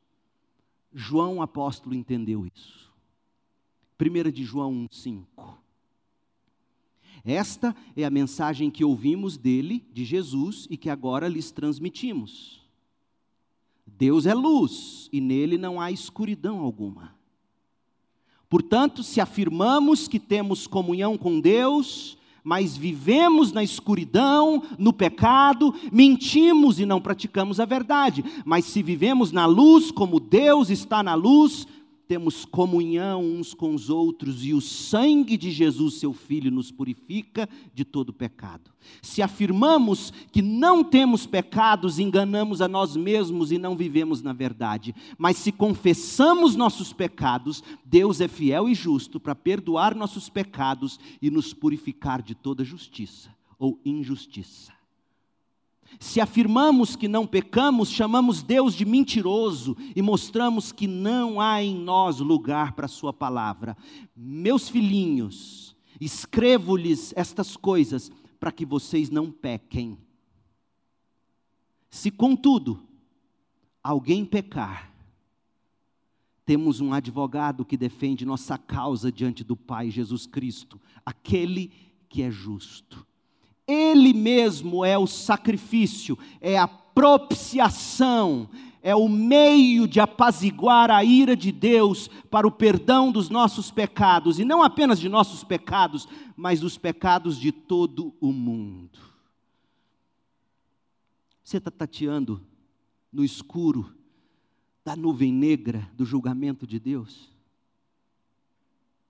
[0.95, 2.93] João apóstolo entendeu isso.
[4.01, 5.59] 1 de João 5.
[7.24, 12.64] Esta é a mensagem que ouvimos dele, de Jesus, e que agora lhes transmitimos.
[13.85, 17.16] Deus é luz e nele não há escuridão alguma.
[18.49, 26.79] Portanto, se afirmamos que temos comunhão com Deus, mas vivemos na escuridão, no pecado, mentimos
[26.79, 28.25] e não praticamos a verdade.
[28.45, 31.67] Mas se vivemos na luz, como Deus está na luz,
[32.07, 37.49] temos comunhão uns com os outros e o sangue de Jesus, seu Filho, nos purifica
[37.75, 38.71] de todo pecado.
[39.03, 44.95] Se afirmamos que não temos pecados, enganamos a nós mesmos e não vivemos na verdade.
[45.19, 51.31] Mas se confessamos nossos pecados, Deus é fiel e justo para perdoar nossos pecados e
[51.31, 54.76] nos purificar de toda justiça ou injustiça.
[55.99, 61.74] Se afirmamos que não pecamos, chamamos Deus de mentiroso e mostramos que não há em
[61.74, 63.76] nós lugar para Sua palavra.
[64.14, 69.99] Meus filhinhos, escrevo-lhes estas coisas para que vocês não pequem.
[71.89, 72.82] Se, contudo,
[73.82, 74.93] alguém pecar,
[76.45, 81.72] temos um advogado que defende nossa causa diante do Pai Jesus Cristo, aquele
[82.09, 83.07] que é justo.
[83.67, 88.49] Ele mesmo é o sacrifício, é a propiciação,
[88.81, 94.39] é o meio de apaziguar a ira de Deus para o perdão dos nossos pecados,
[94.39, 96.07] e não apenas de nossos pecados,
[96.37, 98.99] mas dos pecados de todo o mundo.
[101.43, 102.41] Você está tateando
[103.12, 103.95] no escuro
[104.85, 107.31] da nuvem negra do julgamento de Deus?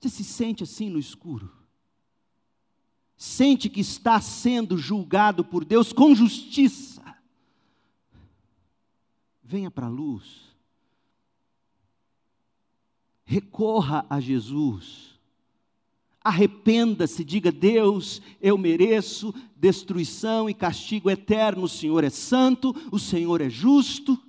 [0.00, 1.55] Você se sente assim no escuro?
[3.16, 7.02] Sente que está sendo julgado por Deus com justiça,
[9.42, 10.46] venha para a luz.
[13.24, 15.18] Recorra a Jesus.
[16.22, 21.64] Arrependa-se, diga: Deus, eu mereço destruição e castigo eterno.
[21.64, 24.20] O Senhor é santo, o Senhor é justo.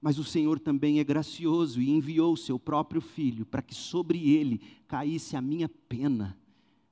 [0.00, 4.30] Mas o Senhor também é gracioso e enviou o seu próprio filho para que sobre
[4.30, 6.38] ele caísse a minha pena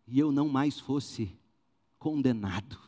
[0.09, 1.37] e eu não mais fosse
[1.99, 2.79] condenado.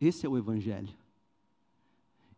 [0.00, 0.94] Esse é o Evangelho.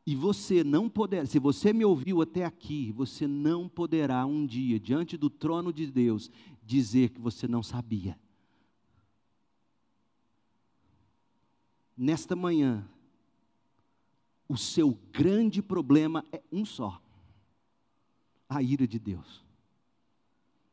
[0.05, 4.78] E você não poderá, se você me ouviu até aqui, você não poderá um dia,
[4.78, 6.31] diante do trono de Deus,
[6.62, 8.19] dizer que você não sabia.
[11.97, 12.86] Nesta manhã,
[14.49, 17.01] o seu grande problema é um só:
[18.49, 19.45] a ira de Deus.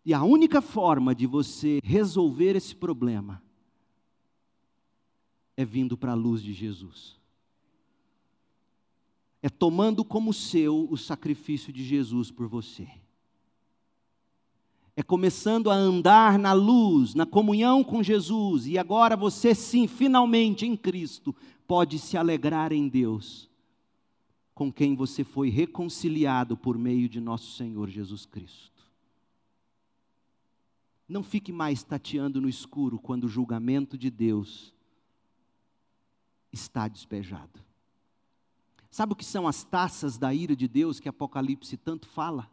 [0.06, 3.42] E a única forma de você resolver esse problema
[5.56, 7.16] é vindo para a luz de Jesus.
[9.42, 12.88] É tomando como seu o sacrifício de Jesus por você.
[14.96, 20.66] É começando a andar na luz, na comunhão com Jesus, e agora você sim, finalmente
[20.66, 21.36] em Cristo,
[21.68, 23.50] pode se alegrar em Deus,
[24.54, 28.73] com quem você foi reconciliado por meio de nosso Senhor Jesus Cristo.
[31.08, 34.74] Não fique mais tateando no escuro quando o julgamento de Deus
[36.52, 37.64] está despejado.
[38.90, 42.50] Sabe o que são as taças da ira de Deus que Apocalipse tanto fala?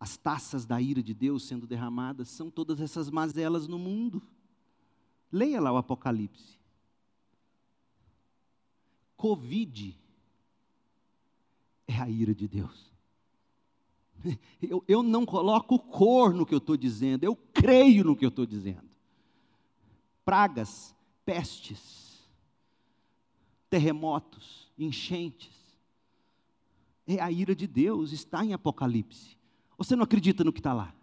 [0.00, 4.20] As taças da ira de Deus sendo derramadas são todas essas mazelas no mundo.
[5.30, 6.58] Leia lá o Apocalipse.
[9.16, 9.96] Covid
[11.86, 12.89] é a ira de Deus.
[14.62, 18.28] Eu, eu não coloco cor no que eu estou dizendo, eu creio no que eu
[18.28, 18.88] estou dizendo.
[20.24, 20.94] Pragas,
[21.24, 22.28] pestes,
[23.68, 25.58] terremotos, enchentes.
[27.06, 29.36] É a ira de Deus, está em Apocalipse.
[29.78, 30.94] Você não acredita no que está lá?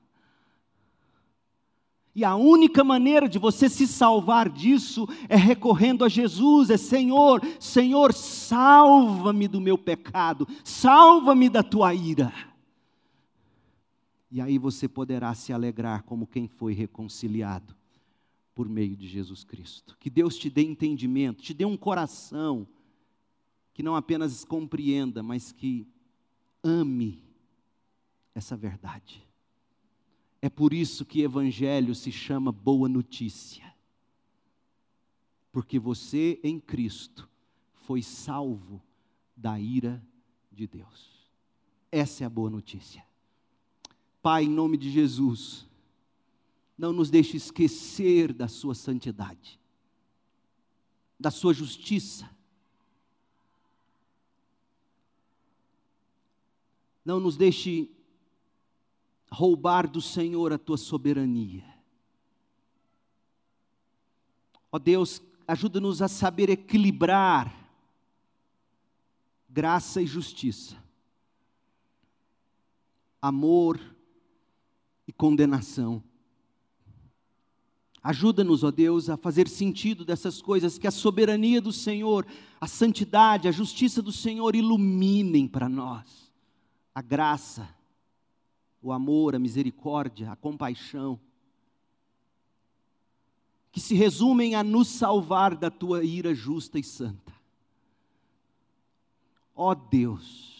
[2.18, 7.41] E a única maneira de você se salvar disso é recorrendo a Jesus, é Senhor,
[7.60, 12.34] Senhor, salva-me do meu pecado, salva-me da tua ira.
[14.38, 17.76] E aí você poderá se alegrar como quem foi reconciliado
[18.53, 19.97] por meio de Jesus Cristo.
[19.99, 22.68] Que Deus te dê entendimento, te dê um coração
[23.73, 25.88] que não apenas compreenda, mas que
[26.64, 27.23] ame
[28.35, 29.27] essa verdade.
[30.39, 33.73] É por isso que evangelho se chama boa notícia.
[35.51, 37.27] Porque você em Cristo
[37.73, 38.80] foi salvo
[39.35, 39.99] da ira
[40.51, 41.27] de Deus.
[41.91, 43.07] Essa é a boa notícia.
[44.28, 45.66] Pai, em nome de Jesus,
[46.78, 49.58] não nos deixe esquecer da Sua santidade,
[51.18, 52.30] da Sua justiça.
[57.06, 57.90] Não nos deixe
[59.32, 61.64] roubar do Senhor a tua soberania.
[64.70, 67.56] Ó Deus, ajuda-nos a saber equilibrar
[69.48, 70.76] graça e justiça,
[73.22, 73.97] amor e
[75.12, 76.04] condenação.
[78.02, 82.26] Ajuda-nos, ó Deus, a fazer sentido dessas coisas, que a soberania do Senhor,
[82.60, 86.32] a santidade, a justiça do Senhor iluminem para nós
[86.94, 87.78] a graça
[88.82, 91.20] o amor, a misericórdia, a compaixão,
[93.72, 97.34] que se resumem a nos salvar da tua ira justa e santa.
[99.54, 100.57] Ó Deus,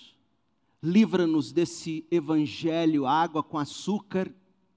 [0.88, 4.34] livra-nos desse evangelho, água com açúcar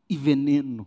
[0.08, 0.86] e veneno.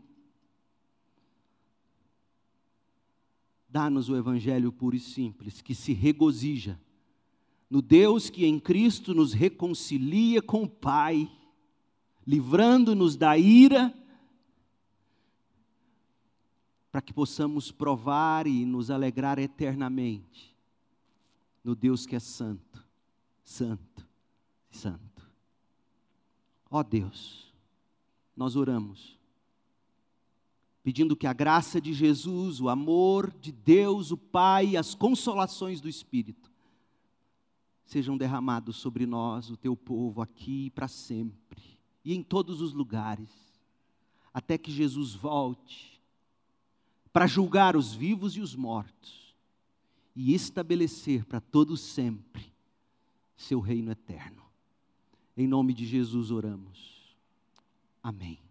[3.68, 6.80] Dá-nos o evangelho puro e simples, que se regozija
[7.70, 11.28] no Deus que em Cristo nos reconcilia com o Pai
[12.26, 13.94] livrando-nos da ira,
[16.92, 20.56] para que possamos provar e nos alegrar eternamente
[21.64, 22.86] no Deus que é santo,
[23.44, 24.08] santo,
[24.70, 25.13] santo.
[26.74, 27.54] Ó oh Deus,
[28.36, 29.16] nós oramos,
[30.82, 35.88] pedindo que a graça de Jesus, o amor de Deus, o Pai, as consolações do
[35.88, 36.52] Espírito,
[37.86, 41.62] sejam derramados sobre nós, o teu povo, aqui e para sempre
[42.04, 43.30] e em todos os lugares,
[44.34, 46.02] até que Jesus volte
[47.14, 49.36] para julgar os vivos e os mortos
[50.16, 52.52] e estabelecer para todos sempre
[53.38, 54.43] seu reino eterno.
[55.36, 57.18] Em nome de Jesus oramos.
[58.04, 58.43] Amém.